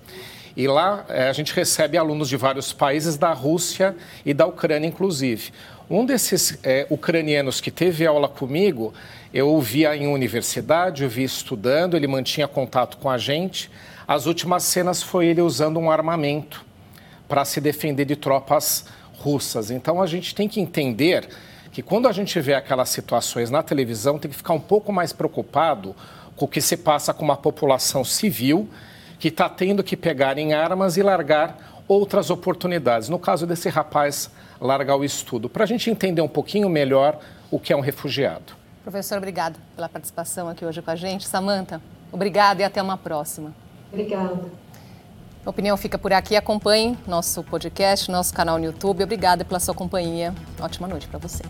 E 0.55 0.65
lá 0.65 1.05
é, 1.09 1.27
a 1.27 1.33
gente 1.33 1.53
recebe 1.53 1.97
alunos 1.97 2.29
de 2.29 2.37
vários 2.37 2.71
países, 2.71 3.17
da 3.17 3.33
Rússia 3.33 3.93
e 4.25 4.33
da 4.33 4.45
Ucrânia, 4.45 4.87
inclusive. 4.87 5.51
Um 5.89 6.05
desses 6.05 6.57
é, 6.63 6.87
ucranianos 6.89 7.59
que 7.59 7.69
teve 7.69 8.05
aula 8.05 8.29
comigo, 8.29 8.93
eu 9.33 9.53
o 9.53 9.59
via 9.59 9.95
em 9.95 10.07
universidade, 10.07 11.03
eu 11.03 11.09
vi 11.09 11.23
estudando, 11.23 11.97
ele 11.97 12.07
mantinha 12.07 12.47
contato 12.47 12.97
com 12.97 13.09
a 13.09 13.17
gente. 13.17 13.69
As 14.07 14.25
últimas 14.25 14.63
cenas 14.63 15.03
foi 15.03 15.27
ele 15.27 15.41
usando 15.41 15.79
um 15.79 15.91
armamento 15.91 16.65
para 17.27 17.43
se 17.43 17.59
defender 17.59 18.05
de 18.05 18.15
tropas 18.15 18.85
russas. 19.17 19.71
Então 19.71 20.01
a 20.01 20.07
gente 20.07 20.33
tem 20.33 20.47
que 20.47 20.61
entender 20.61 21.27
que 21.71 21.81
quando 21.81 22.07
a 22.07 22.11
gente 22.11 22.39
vê 22.39 22.53
aquelas 22.53 22.89
situações 22.89 23.49
na 23.49 23.63
televisão, 23.63 24.19
tem 24.19 24.29
que 24.29 24.37
ficar 24.37 24.53
um 24.53 24.59
pouco 24.59 24.93
mais 24.93 25.11
preocupado 25.11 25.95
com 26.35 26.45
o 26.45 26.47
que 26.47 26.61
se 26.61 26.77
passa 26.77 27.13
com 27.13 27.25
uma 27.25 27.37
população 27.37 28.05
civil 28.05 28.69
que 29.19 29.29
está 29.29 29.49
tendo 29.49 29.83
que 29.83 29.97
pegar 29.97 30.37
em 30.37 30.53
armas 30.53 30.97
e 30.97 31.01
largar 31.01 31.72
outras 31.87 32.29
oportunidades. 32.29 33.09
No 33.09 33.19
caso 33.19 33.45
desse 33.45 33.69
rapaz, 33.69 34.29
largar 34.59 34.95
o 34.95 35.03
estudo, 35.03 35.49
para 35.49 35.63
a 35.63 35.67
gente 35.67 35.89
entender 35.89 36.21
um 36.21 36.27
pouquinho 36.27 36.69
melhor 36.69 37.19
o 37.51 37.59
que 37.59 37.73
é 37.73 37.75
um 37.75 37.81
refugiado. 37.81 38.53
Professor, 38.83 39.17
obrigado 39.17 39.57
pela 39.75 39.87
participação 39.87 40.49
aqui 40.49 40.65
hoje 40.65 40.81
com 40.81 40.91
a 40.91 40.95
gente. 40.95 41.27
Samanta, 41.27 41.81
obrigado 42.11 42.59
e 42.59 42.63
até 42.63 42.81
uma 42.81 42.97
próxima. 42.97 43.53
Obrigada. 43.91 44.63
A 45.45 45.49
opinião 45.49 45.75
fica 45.75 45.97
por 45.97 46.13
aqui. 46.13 46.35
Acompanhe 46.35 46.97
nosso 47.05 47.43
podcast, 47.43 48.09
nosso 48.09 48.33
canal 48.33 48.57
no 48.57 48.65
YouTube. 48.65 49.03
Obrigada 49.03 49.43
pela 49.43 49.59
sua 49.59 49.73
companhia. 49.73 50.33
Ótima 50.59 50.87
noite 50.87 51.07
para 51.07 51.19
você. 51.19 51.43